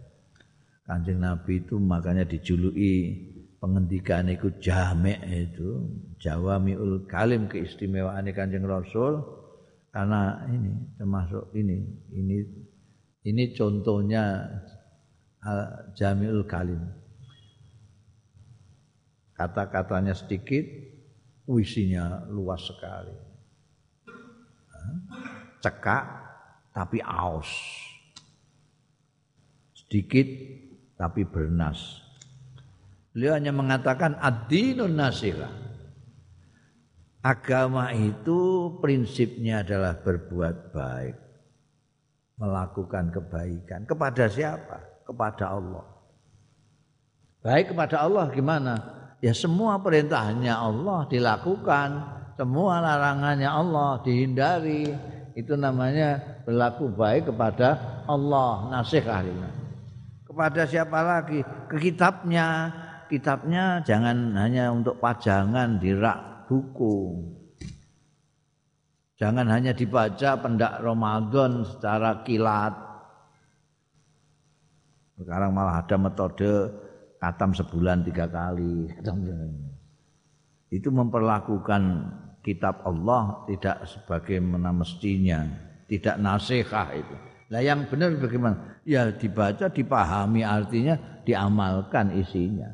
Kanjeng 0.86 1.22
Nabi 1.22 1.62
itu 1.62 1.78
makanya 1.78 2.26
dijuluki 2.26 3.14
pengendikan 3.62 4.26
itu 4.26 4.50
jamek 4.58 5.22
itu 5.26 5.86
jawamiul 6.18 7.06
kalim 7.06 7.46
keistimewaan 7.46 8.26
Kanjeng 8.34 8.66
Rasul. 8.66 9.22
Karena 9.90 10.46
ini 10.46 10.70
termasuk 10.94 11.50
ini 11.58 11.82
ini 12.14 12.38
ini 13.26 13.44
contohnya 13.54 14.46
jamiul 15.98 16.46
kalim 16.46 16.99
kata-katanya 19.40 20.12
sedikit 20.12 20.68
isinya 21.48 22.28
luas 22.28 22.60
sekali 22.68 23.16
cekak 25.64 26.04
tapi 26.76 27.00
aus 27.00 27.48
sedikit 29.90 30.28
tapi 31.00 31.26
bernas. 31.26 32.04
Beliau 33.10 33.34
hanya 33.34 33.50
mengatakan 33.50 34.20
ad-dinun 34.20 34.94
nasira. 34.94 35.48
Agama 37.24 37.90
itu 37.96 38.70
prinsipnya 38.78 39.66
adalah 39.66 39.98
berbuat 39.98 40.56
baik. 40.70 41.16
Melakukan 42.38 43.12
kebaikan. 43.12 43.84
Kepada 43.84 44.30
siapa? 44.30 45.04
Kepada 45.04 45.52
Allah. 45.56 45.84
Baik 47.42 47.74
kepada 47.74 48.06
Allah 48.06 48.30
gimana? 48.30 48.99
Ya 49.20 49.36
semua 49.36 49.76
perintahnya 49.80 50.56
Allah 50.56 51.04
dilakukan. 51.08 51.88
Semua 52.40 52.80
larangannya 52.80 53.48
Allah 53.48 54.00
dihindari. 54.00 54.92
Itu 55.36 55.54
namanya 55.54 56.40
berlaku 56.48 56.88
baik 56.88 57.28
kepada 57.28 57.76
Allah. 58.08 58.72
Nasihah 58.72 59.22
kepada 60.40 60.64
siapa 60.64 61.04
lagi? 61.04 61.44
Ke 61.68 61.76
kitabnya. 61.76 62.72
Kitabnya 63.12 63.84
jangan 63.84 64.32
hanya 64.40 64.72
untuk 64.72 64.96
pajangan 65.02 65.76
di 65.76 65.92
rak 65.92 66.48
buku. 66.48 67.20
Jangan 69.20 69.44
hanya 69.52 69.76
dibaca 69.76 70.38
pendak 70.40 70.80
Ramadan 70.80 71.66
secara 71.68 72.24
kilat. 72.24 72.72
Sekarang 75.20 75.52
malah 75.52 75.84
ada 75.84 76.00
metode 76.00 76.72
katam 77.20 77.52
sebulan 77.52 78.02
tiga 78.08 78.26
kali. 78.26 78.88
Itu 80.72 80.88
memperlakukan 80.88 81.82
kitab 82.40 82.80
Allah 82.88 83.44
tidak 83.44 83.84
sebagaimana 83.84 84.72
mestinya, 84.72 85.44
tidak 85.84 86.16
nasihat 86.16 86.96
itu. 86.96 87.16
Nah 87.50 87.60
yang 87.60 87.84
benar 87.90 88.16
bagaimana? 88.16 88.80
Ya 88.86 89.12
dibaca, 89.12 89.68
dipahami 89.68 90.40
artinya, 90.46 90.96
diamalkan 91.26 92.16
isinya. 92.16 92.72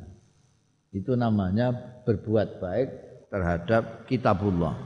Itu 0.95 1.19
namanya 1.19 1.75
berbuat 2.07 2.63
baik 2.63 2.89
terhadap 3.33 4.07
kitabullah. 4.07 4.77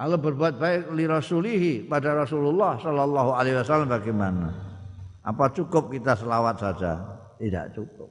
Kalau 0.00 0.16
berbuat 0.16 0.56
baik 0.56 0.96
li 0.96 1.04
rasulihi 1.04 1.84
pada 1.84 2.16
Rasulullah 2.16 2.80
sallallahu 2.80 3.36
alaihi 3.36 3.60
wasallam 3.60 3.92
bagaimana? 3.92 4.48
Apa 5.20 5.52
cukup 5.52 5.92
kita 5.92 6.16
selawat 6.16 6.56
saja? 6.56 7.19
Tidak 7.40 7.72
cukup. 7.72 8.10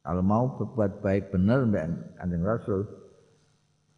Kalau 0.00 0.22
mau 0.22 0.56
berbuat 0.56 1.02
baik 1.02 1.34
benar 1.34 1.66
Mbak 1.66 2.16
Kanjeng 2.16 2.46
Rasul 2.46 2.80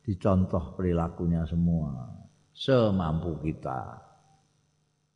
dicontoh 0.02 0.74
perilakunya 0.74 1.46
semua 1.46 2.10
semampu 2.50 3.38
kita. 3.44 4.00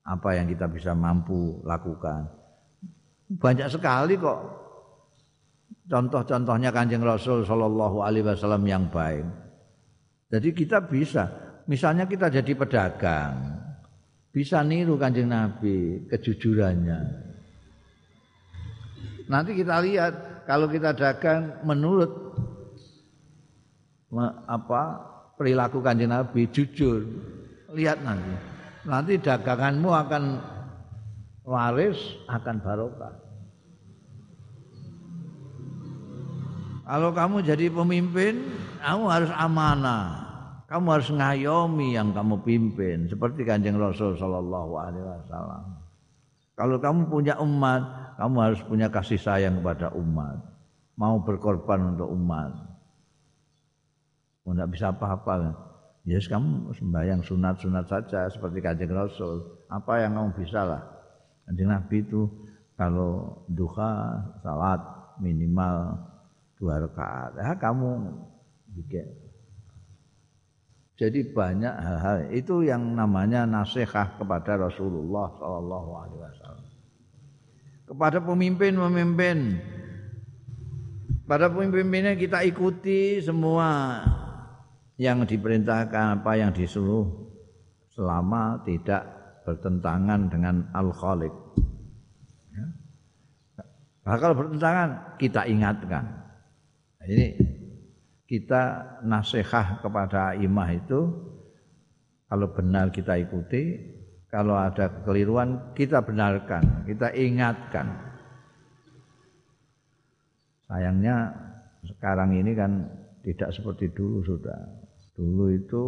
Apa 0.07 0.39
yang 0.39 0.47
kita 0.47 0.71
bisa 0.71 0.95
mampu 0.95 1.59
lakukan. 1.67 2.31
Banyak 3.27 3.67
sekali 3.67 4.15
kok 4.15 4.41
contoh-contohnya 5.91 6.71
Kanjeng 6.71 7.03
Rasul 7.03 7.43
Shallallahu 7.43 8.07
alaihi 8.07 8.23
wasallam 8.23 8.63
yang 8.67 8.87
baik. 8.87 9.27
Jadi 10.31 10.55
kita 10.55 10.83
bisa, 10.87 11.27
misalnya 11.67 12.07
kita 12.07 12.31
jadi 12.31 12.53
pedagang, 12.55 13.59
bisa 14.31 14.63
niru 14.63 14.95
Kanjeng 14.95 15.31
Nabi 15.31 16.07
kejujurannya. 16.07 17.35
Nanti 19.27 19.59
kita 19.59 19.83
lihat 19.83 20.47
kalau 20.47 20.71
kita 20.71 20.95
dagang 20.95 21.67
menurut 21.67 22.11
apa 24.47 24.83
perilaku 25.35 25.83
kanjeng 25.83 26.15
Nabi 26.15 26.47
jujur. 26.49 27.03
Lihat 27.75 28.01
nanti. 28.07 28.35
Nanti 28.87 29.19
daganganmu 29.19 29.91
akan 29.91 30.23
waris, 31.43 31.99
akan 32.31 32.57
barokah. 32.63 33.15
Kalau 36.87 37.11
kamu 37.11 37.43
jadi 37.43 37.67
pemimpin, 37.67 38.47
kamu 38.79 39.05
harus 39.11 39.33
amanah. 39.35 40.23
Kamu 40.71 40.87
harus 40.87 41.11
ngayomi 41.11 41.99
yang 41.99 42.15
kamu 42.15 42.43
pimpin 42.43 43.07
seperti 43.11 43.43
Kanjeng 43.47 43.79
Rasul 43.79 44.15
sallallahu 44.19 44.75
alaihi 44.79 45.07
wasallam. 45.07 45.63
Kalau 46.59 46.79
kamu 46.79 47.11
punya 47.11 47.35
umat, 47.39 47.83
kamu 48.17 48.37
harus 48.41 48.61
punya 48.65 48.89
kasih 48.89 49.21
sayang 49.21 49.61
kepada 49.61 49.93
umat. 49.93 50.41
Mau 50.97 51.21
berkorban 51.21 51.97
untuk 51.97 52.09
umat. 52.17 52.53
Oh, 54.49 54.57
tidak 54.57 54.73
bisa 54.73 54.89
apa-apa. 54.89 55.53
Yes, 56.07 56.31
kamu 56.31 56.73
sembahyang 56.73 57.21
sunat-sunat 57.21 57.85
saja 57.91 58.31
seperti 58.31 58.63
kanjeng 58.63 58.95
Rasul. 58.95 59.67
Apa 59.69 60.07
yang 60.07 60.17
kamu 60.17 60.39
bisa 60.39 60.63
lah. 60.65 60.83
Nabi 61.51 62.03
itu 62.03 62.31
kalau 62.79 63.43
duha 63.51 64.23
salat 64.41 64.81
minimal 65.19 65.99
dua 66.57 66.81
rakaat. 66.81 67.37
Ya 67.37 67.53
kamu 67.59 67.91
bikin. 68.79 69.27
Jadi 70.97 71.29
banyak 71.29 71.75
hal-hal 71.77 72.19
itu 72.33 72.65
yang 72.65 72.97
namanya 72.97 73.45
nasihat 73.45 74.17
kepada 74.17 74.57
Rasulullah 74.57 75.29
Shallallahu 75.37 75.91
Alaihi 75.93 76.21
Wasallam. 76.25 76.46
Kepada 77.87 78.19
pemimpin-pemimpin, 78.19 79.63
pada 81.27 81.47
pemimpinnya 81.47 82.19
kita 82.19 82.43
ikuti 82.43 83.23
semua 83.23 84.03
yang 84.99 85.23
diperintahkan 85.23 86.23
apa 86.23 86.33
yang 86.35 86.51
disuruh 86.51 87.07
selama 87.95 88.63
tidak 88.67 89.07
bertentangan 89.47 90.27
dengan 90.27 90.67
al-khaliq. 90.75 91.35
Ya. 92.51 92.67
Nah, 94.03 94.17
kalau 94.19 94.35
bertentangan 94.35 95.19
kita 95.23 95.47
ingatkan. 95.47 96.05
Ini 97.07 97.39
kita 98.27 98.99
nasihat 99.07 99.79
kepada 99.79 100.35
imah 100.35 100.75
itu 100.75 101.01
kalau 102.27 102.51
benar 102.51 102.91
kita 102.91 103.15
ikuti, 103.23 103.79
kalau 104.27 104.59
ada 104.59 104.91
kekeliruan 104.91 105.73
kita 105.79 106.03
benarkan, 106.03 106.83
kita 106.83 107.15
ingatkan. 107.15 107.95
Sayangnya 110.67 111.31
sekarang 111.87 112.35
ini 112.35 112.53
kan 112.59 112.91
tidak 113.23 113.55
seperti 113.55 113.95
dulu 113.95 114.27
sudah. 114.27 114.59
Dulu 115.15 115.47
itu 115.55 115.83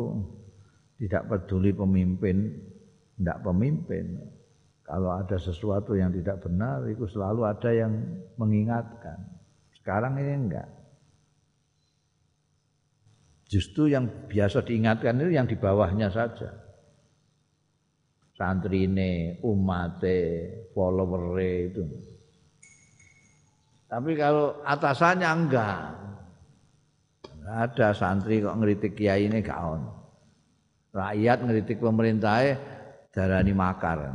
tidak 1.02 1.26
peduli 1.26 1.74
pemimpin, 1.74 2.54
tidak 3.18 3.38
pemimpin. 3.42 4.06
Kalau 4.86 5.12
ada 5.12 5.36
sesuatu 5.36 5.98
yang 5.98 6.14
tidak 6.14 6.40
benar, 6.40 6.86
itu 6.88 7.04
selalu 7.10 7.44
ada 7.44 7.70
yang 7.74 7.92
mengingatkan. 8.38 9.18
Sekarang 9.76 10.16
ini 10.16 10.32
enggak. 10.32 10.68
Justru 13.48 13.92
yang 13.92 14.08
biasa 14.28 14.64
diingatkan 14.64 15.20
itu 15.20 15.32
yang 15.32 15.48
di 15.48 15.56
bawahnya 15.56 16.08
saja. 16.08 16.67
Santri 18.38 18.86
ini, 18.86 19.34
umate, 19.42 20.46
follower 20.70 21.42
itu. 21.42 21.82
Tapi 23.90 24.14
kalau 24.14 24.62
atasannya 24.62 25.26
enggak, 25.26 25.80
ada 27.48 27.88
santri 27.96 28.38
kok 28.38 28.54
ngeritik 28.54 28.94
kiai 28.94 29.26
ini 29.26 29.42
gak 29.42 29.58
on. 29.58 29.82
Rakyat 30.94 31.38
ngeritik 31.42 31.82
pemerintah 31.82 32.44
darani 33.10 33.50
makar. 33.56 34.06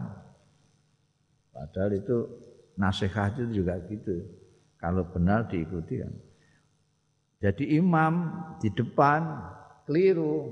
Padahal 1.51 1.91
itu 1.97 2.17
nasihat 2.79 3.35
itu 3.35 3.59
juga 3.59 3.75
gitu. 3.91 4.23
Kalau 4.79 5.03
benar 5.09 5.51
diikuti 5.51 5.99
kan. 5.99 6.13
Jadi 7.43 7.75
imam 7.75 8.31
di 8.63 8.71
depan 8.71 9.19
keliru. 9.83 10.47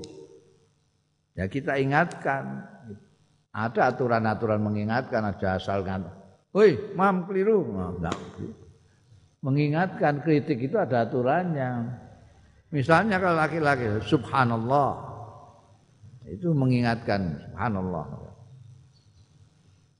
Ya 1.32 1.48
kita 1.48 1.80
ingatkan. 1.80 2.68
Ada 3.52 3.92
aturan-aturan 3.92 4.64
mengingatkan 4.64 5.28
ada 5.28 5.60
asal 5.60 5.84
kan. 5.84 6.08
Woi, 6.56 6.96
mam 6.96 7.28
keliru. 7.28 7.68
Nah, 7.68 7.92
enggak. 7.92 8.16
Mengingatkan 9.44 10.24
kritik 10.24 10.56
itu 10.60 10.76
ada 10.80 11.04
aturannya. 11.04 12.00
Misalnya 12.72 13.20
kalau 13.20 13.36
laki-laki 13.36 14.00
subhanallah 14.08 14.96
itu 16.24 16.48
mengingatkan 16.56 17.36
subhanallah. 17.44 18.06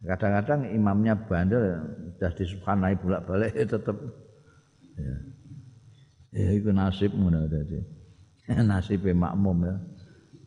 Kadang-kadang 0.02 0.66
imamnya 0.72 1.14
bandel 1.14 1.78
sudah 2.16 2.32
disubhanai 2.34 2.96
bolak-balik 2.98 3.54
ya 3.60 3.66
tetap 3.68 3.96
ya. 4.98 5.14
Ya 6.32 6.48
itu 6.56 6.72
nasib 6.72 7.12
ngono 7.12 7.44
dadi. 7.44 7.76
Nasib 8.70 9.04
makmum 9.04 9.68
ya. 9.68 9.74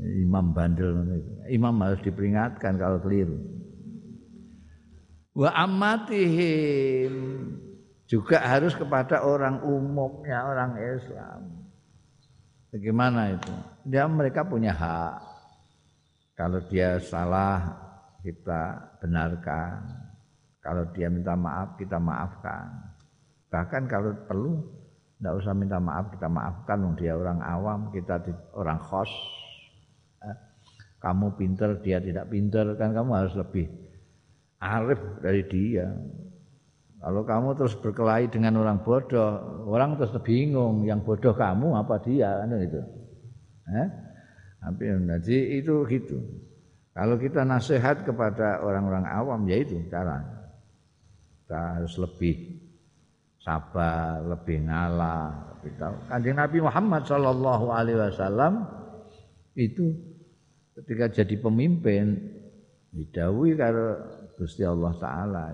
Imam 0.02 0.52
bandel 0.52 1.24
Imam 1.48 1.76
harus 1.80 2.04
diperingatkan 2.04 2.76
kalau 2.76 3.00
keliru. 3.00 3.40
Wa 5.36 5.52
amatihim 5.68 7.14
juga 8.08 8.40
harus 8.40 8.76
kepada 8.76 9.24
orang 9.24 9.64
umumnya 9.64 10.48
orang 10.48 10.78
Islam. 10.80 11.42
Bagaimana 12.72 13.36
itu? 13.36 13.54
Dia 13.88 14.04
mereka 14.08 14.44
punya 14.44 14.76
hak. 14.76 15.16
Kalau 16.36 16.60
dia 16.68 17.00
salah 17.00 17.64
kita 18.20 18.96
benarkan. 19.00 19.80
Kalau 20.60 20.84
dia 20.92 21.08
minta 21.08 21.40
maaf 21.40 21.80
kita 21.80 21.96
maafkan. 22.02 22.68
Bahkan 23.48 23.84
kalau 23.88 24.12
perlu 24.28 24.60
tidak 25.16 25.34
usah 25.40 25.54
minta 25.56 25.80
maaf 25.80 26.12
kita 26.12 26.28
maafkan. 26.28 26.84
Dia 27.00 27.16
orang 27.16 27.40
awam, 27.40 27.80
kita 27.96 28.20
orang 28.52 28.80
khos. 28.84 29.12
Kamu 31.06 31.38
pinter, 31.38 31.78
dia 31.86 32.02
tidak 32.02 32.34
pinter, 32.34 32.74
kan 32.74 32.90
kamu 32.90 33.14
harus 33.14 33.38
lebih 33.38 33.70
arif 34.58 34.98
dari 35.22 35.46
dia. 35.46 35.86
Kalau 36.98 37.22
kamu 37.22 37.54
terus 37.54 37.78
berkelahi 37.78 38.26
dengan 38.34 38.58
orang 38.66 38.82
bodoh, 38.82 39.62
orang 39.70 39.94
terus 40.02 40.18
bingung, 40.26 40.82
yang 40.82 41.06
bodoh 41.06 41.38
kamu 41.38 41.78
apa 41.78 42.02
dia 42.02 42.42
kan 42.42 42.50
gitu. 42.58 42.82
Eh? 43.70 43.88
Jadi 45.22 45.62
itu 45.62 45.86
gitu. 45.86 46.18
Kalau 46.96 47.22
kita 47.22 47.46
nasihat 47.46 48.02
kepada 48.02 48.66
orang-orang 48.66 49.06
awam 49.06 49.46
ya 49.46 49.62
itu 49.62 49.78
cara. 49.94 50.26
Kita 51.46 51.78
harus 51.78 51.94
lebih 52.02 52.58
sabar, 53.46 54.26
lebih 54.26 54.66
ngalah, 54.66 55.54
lebih 55.54 55.78
tahu. 55.78 55.96
Kanjeng 56.10 56.42
Nabi 56.42 56.58
Muhammad 56.66 57.06
Shallallahu 57.06 57.66
Alaihi 57.70 58.02
Wasallam 58.02 58.66
itu 59.54 59.94
ketika 60.76 61.24
jadi 61.24 61.36
pemimpin 61.40 62.20
didawi 62.92 63.56
kalau 63.56 63.96
Gusti 64.36 64.64
Allah 64.68 64.94
Taala 65.00 65.48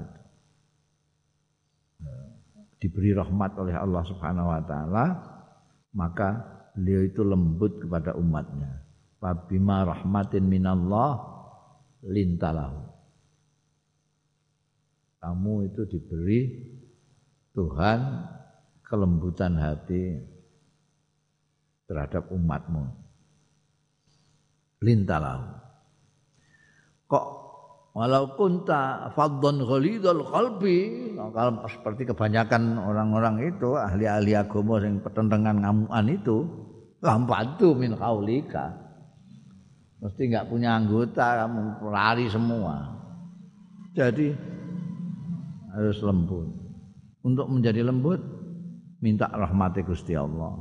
diberi 2.81 3.13
rahmat 3.13 3.51
oleh 3.61 3.77
Allah 3.77 4.01
Subhanahu 4.09 4.49
wa 4.49 4.61
taala 4.65 5.05
maka 5.93 6.41
beliau 6.73 7.05
itu 7.05 7.21
lembut 7.21 7.77
kepada 7.77 8.17
umatnya. 8.17 8.81
Fabima 9.21 9.85
rahmatin 9.85 10.49
minallah 10.49 11.21
lintalahu. 12.01 12.89
Kamu 15.21 15.69
itu 15.69 15.85
diberi 15.85 16.41
Tuhan 17.53 18.25
kelembutan 18.81 19.61
hati 19.61 20.17
terhadap 21.85 22.33
umatmu 22.33 23.00
lintalahu 24.81 25.45
kok 27.07 27.41
Walau 27.91 28.39
kunta 28.39 29.11
fadhon 29.11 29.67
ghalidul 29.67 30.23
qalbi, 30.23 31.11
kalau 31.35 31.59
seperti 31.67 32.07
kebanyakan 32.07 32.79
orang-orang 32.79 33.51
itu 33.51 33.75
ahli-ahli 33.75 34.31
agama 34.31 34.79
yang 34.79 35.03
pertentangan 35.03 35.59
ngamuan 35.59 36.07
itu, 36.07 36.47
lampatu 37.03 37.75
min 37.75 37.99
kaulika. 37.99 38.71
Mesti 39.99 40.23
enggak 40.23 40.47
punya 40.47 40.79
anggota, 40.79 41.43
kamu 41.43 41.61
lari 41.91 42.31
semua. 42.31 42.95
Jadi 43.91 44.31
harus 45.75 45.99
lembut. 45.99 46.47
Untuk 47.21 47.51
menjadi 47.51 47.83
lembut 47.83 48.23
minta 49.03 49.27
rahmati 49.27 49.83
Gusti 49.83 50.15
Allah. 50.15 50.57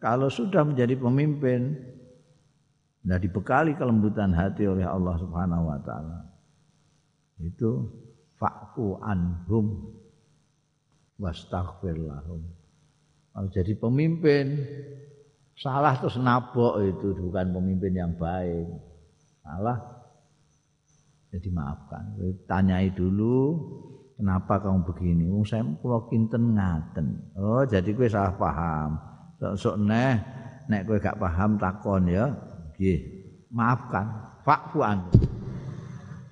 Kalau 0.00 0.32
sudah 0.32 0.64
menjadi 0.64 0.96
pemimpin, 0.96 1.76
Nah 3.00 3.16
dibekali 3.16 3.72
kelembutan 3.80 4.36
hati 4.36 4.68
oleh 4.68 4.84
Allah 4.84 5.16
Subhanahu 5.16 5.64
wa 5.72 5.78
taala 5.80 6.20
itu 7.40 7.88
fa'fu 8.36 9.00
anhum 9.00 9.96
wastaghfir 11.16 11.96
lahum. 11.96 12.44
Kalau 13.32 13.48
jadi 13.48 13.72
pemimpin 13.76 14.60
salah 15.56 15.96
terus 15.96 16.20
nabok 16.20 16.80
itu 16.84 17.16
bukan 17.16 17.56
pemimpin 17.56 17.92
yang 17.96 18.12
baik. 18.16 18.68
Salah 19.40 19.80
jadi 21.30 21.48
maafkan. 21.48 22.04
Tanyai 22.44 22.90
dulu 22.92 23.56
kenapa 24.18 24.60
kamu 24.60 24.82
begini? 24.82 25.24
Wong 25.30 25.46
saya 25.46 25.62
kula 25.78 26.10
kinten 26.10 26.58
ngaten. 26.58 27.06
Oh, 27.38 27.62
jadi 27.64 27.88
kowe 27.94 28.08
salah 28.10 28.34
paham. 28.34 28.98
Sok-sok 29.40 29.76
neh 29.88 30.12
nek 30.66 30.84
kowe 30.84 30.98
gak 30.98 31.16
paham 31.16 31.56
takon 31.56 32.10
ya. 32.10 32.28
Nggih, 32.80 33.00
maafkan. 33.52 34.08
Fa'fu. 34.40 34.80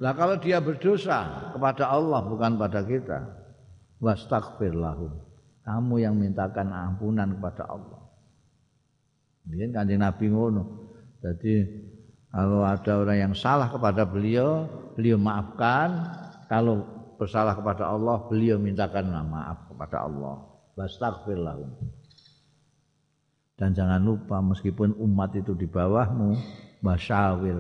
Lah 0.00 0.12
kalau 0.16 0.40
dia 0.40 0.64
berdosa 0.64 1.52
kepada 1.52 1.92
Allah 1.92 2.24
bukan 2.24 2.56
pada 2.56 2.80
kita, 2.80 3.20
wastaghfir 4.00 4.72
lahum. 4.72 5.12
Kamu 5.68 6.00
yang 6.00 6.16
mintakan 6.16 6.72
ampunan 6.72 7.36
kepada 7.36 7.68
Allah. 7.68 8.00
Mungkin 9.44 9.76
kanjeng 9.76 10.00
Nabi 10.00 10.32
ngono. 10.32 10.64
Jadi 11.20 11.68
kalau 12.32 12.64
ada 12.64 12.92
orang 12.96 13.18
yang 13.28 13.34
salah 13.36 13.68
kepada 13.68 14.08
beliau, 14.08 14.64
beliau 14.96 15.20
maafkan. 15.20 16.16
Kalau 16.48 16.80
bersalah 17.20 17.52
kepada 17.60 17.92
Allah, 17.92 18.24
beliau 18.24 18.56
mintakan 18.56 19.12
maaf 19.28 19.68
kepada 19.68 20.08
Allah. 20.08 20.48
Wastaghfir 20.80 21.36
lahum. 21.36 21.76
Dan 23.58 23.74
jangan 23.74 23.98
lupa 23.98 24.38
meskipun 24.38 24.94
umat 25.02 25.34
itu 25.34 25.50
di 25.58 25.66
bawahmu, 25.66 26.38
basyawir 26.78 27.58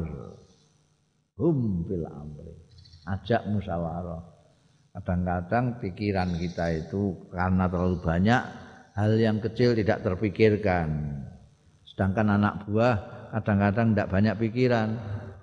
hum 1.38 1.82
fil 1.90 2.06
amri. 2.06 2.54
Ajak 3.02 3.50
musyawarah. 3.50 4.22
Kadang-kadang 4.94 5.82
pikiran 5.82 6.38
kita 6.38 6.86
itu 6.86 7.30
karena 7.34 7.66
terlalu 7.66 7.98
banyak 8.02 8.42
hal 8.94 9.12
yang 9.18 9.42
kecil 9.42 9.74
tidak 9.74 10.06
terpikirkan. 10.06 11.18
Sedangkan 11.86 12.34
anak 12.34 12.66
buah 12.66 12.96
kadang-kadang 13.34 13.94
tidak 13.94 14.10
banyak 14.10 14.34
pikiran. 14.38 14.88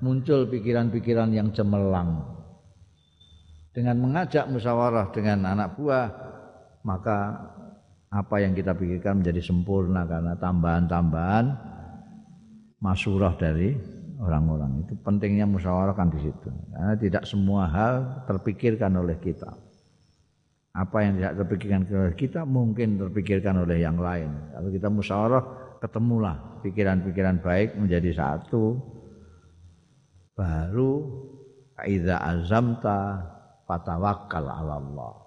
Muncul 0.04 0.48
pikiran-pikiran 0.52 1.32
yang 1.32 1.50
cemerlang. 1.56 2.36
Dengan 3.72 4.00
mengajak 4.00 4.48
musyawarah 4.52 5.12
dengan 5.12 5.52
anak 5.52 5.76
buah 5.80 6.08
maka 6.86 7.50
apa 8.16 8.40
yang 8.40 8.56
kita 8.56 8.72
pikirkan 8.72 9.20
menjadi 9.20 9.44
sempurna 9.44 10.08
karena 10.08 10.40
tambahan-tambahan 10.40 11.52
masurah 12.80 13.36
dari 13.36 13.76
orang-orang. 14.24 14.88
Itu 14.88 14.96
pentingnya 15.04 15.44
musyawarah 15.44 15.92
kan 15.92 16.08
di 16.08 16.24
situ. 16.24 16.48
Karena 16.72 16.96
tidak 16.96 17.28
semua 17.28 17.68
hal 17.68 18.24
terpikirkan 18.24 18.96
oleh 18.96 19.20
kita. 19.20 19.52
Apa 20.76 21.04
yang 21.04 21.20
tidak 21.20 21.44
terpikirkan 21.44 21.82
oleh 21.92 22.16
kita 22.16 22.42
mungkin 22.48 22.96
terpikirkan 22.96 23.68
oleh 23.68 23.84
yang 23.84 24.00
lain. 24.00 24.32
Kalau 24.56 24.70
kita 24.72 24.88
musyawarah 24.88 25.44
ketemulah 25.84 26.64
pikiran-pikiran 26.64 27.44
baik 27.44 27.76
menjadi 27.76 28.16
satu. 28.16 28.80
Baru 30.36 30.92
kaidah 31.80 32.20
azamta 32.28 33.24
fatawakkal 33.68 34.48
ala 34.48 34.80
Allah 34.80 35.25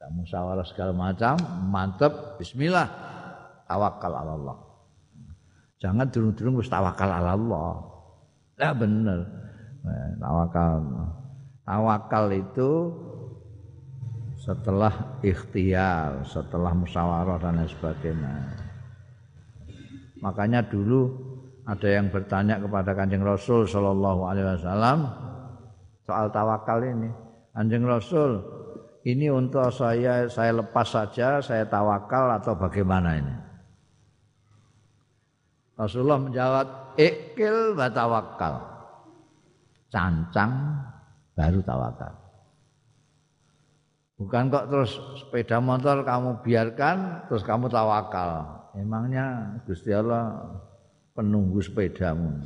kita 0.00 0.08
musyawarah 0.16 0.64
segala 0.64 0.96
macam 0.96 1.36
mantap 1.68 2.40
bismillah 2.40 2.88
tawakal 3.68 4.16
ala 4.16 4.32
Allah 4.32 4.70
Jangan 5.80 6.12
durung-durung 6.12 6.60
wis 6.60 6.68
tawakal 6.68 7.08
ala 7.08 7.32
Allah. 7.32 7.72
Ya 8.60 8.76
bener. 8.76 9.24
Nah, 9.80 10.12
tawakal. 10.20 10.72
Tawakal 11.64 12.24
itu 12.36 12.70
setelah 14.36 15.20
ikhtiar, 15.24 16.20
setelah 16.28 16.76
musyawarah 16.76 17.40
dan 17.40 17.64
lain 17.64 17.68
sebagainya. 17.72 18.32
Makanya 20.20 20.68
dulu 20.68 21.16
ada 21.64 21.88
yang 21.88 22.12
bertanya 22.12 22.60
kepada 22.60 22.92
Kanjeng 22.92 23.24
Rasul 23.24 23.64
sallallahu 23.64 24.28
alaihi 24.28 24.60
wasallam 24.60 25.08
soal 26.04 26.28
tawakal 26.28 26.84
ini. 26.84 27.08
Kanjeng 27.56 27.88
Rasul, 27.88 28.59
ini 29.04 29.32
untuk 29.32 29.72
saya 29.72 30.28
saya 30.28 30.60
lepas 30.60 30.88
saja, 30.92 31.40
saya 31.40 31.64
tawakal 31.64 32.36
atau 32.36 32.52
bagaimana 32.52 33.16
ini? 33.16 33.34
Rasulullah 35.80 36.20
menjawab 36.20 36.66
ikil 37.00 37.72
wa 37.72 37.88
tawakal. 37.88 38.54
Cancang 39.88 40.52
baru 41.32 41.64
tawakal. 41.64 42.12
Bukan 44.20 44.52
kok 44.52 44.68
terus 44.68 44.92
sepeda 45.16 45.56
motor 45.64 46.04
kamu 46.04 46.44
biarkan 46.44 47.24
terus 47.32 47.40
kamu 47.40 47.72
tawakal. 47.72 48.44
Emangnya 48.76 49.56
Gusti 49.64 49.96
Allah 49.96 50.44
penunggu 51.16 51.58
sepedamu. 51.64 52.44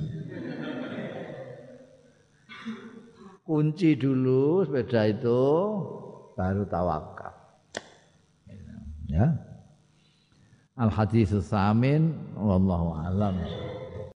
kunci 3.45 3.93
dulu 4.01 4.65
sepeda 4.65 5.05
itu 5.05 5.43
baru 6.35 6.63
tawakal. 6.67 7.33
Ya. 9.09 9.31
Al 10.75 10.91
hadis 10.91 11.31
samin 11.47 12.35
wallahu 12.35 12.99
alam. 12.99 13.39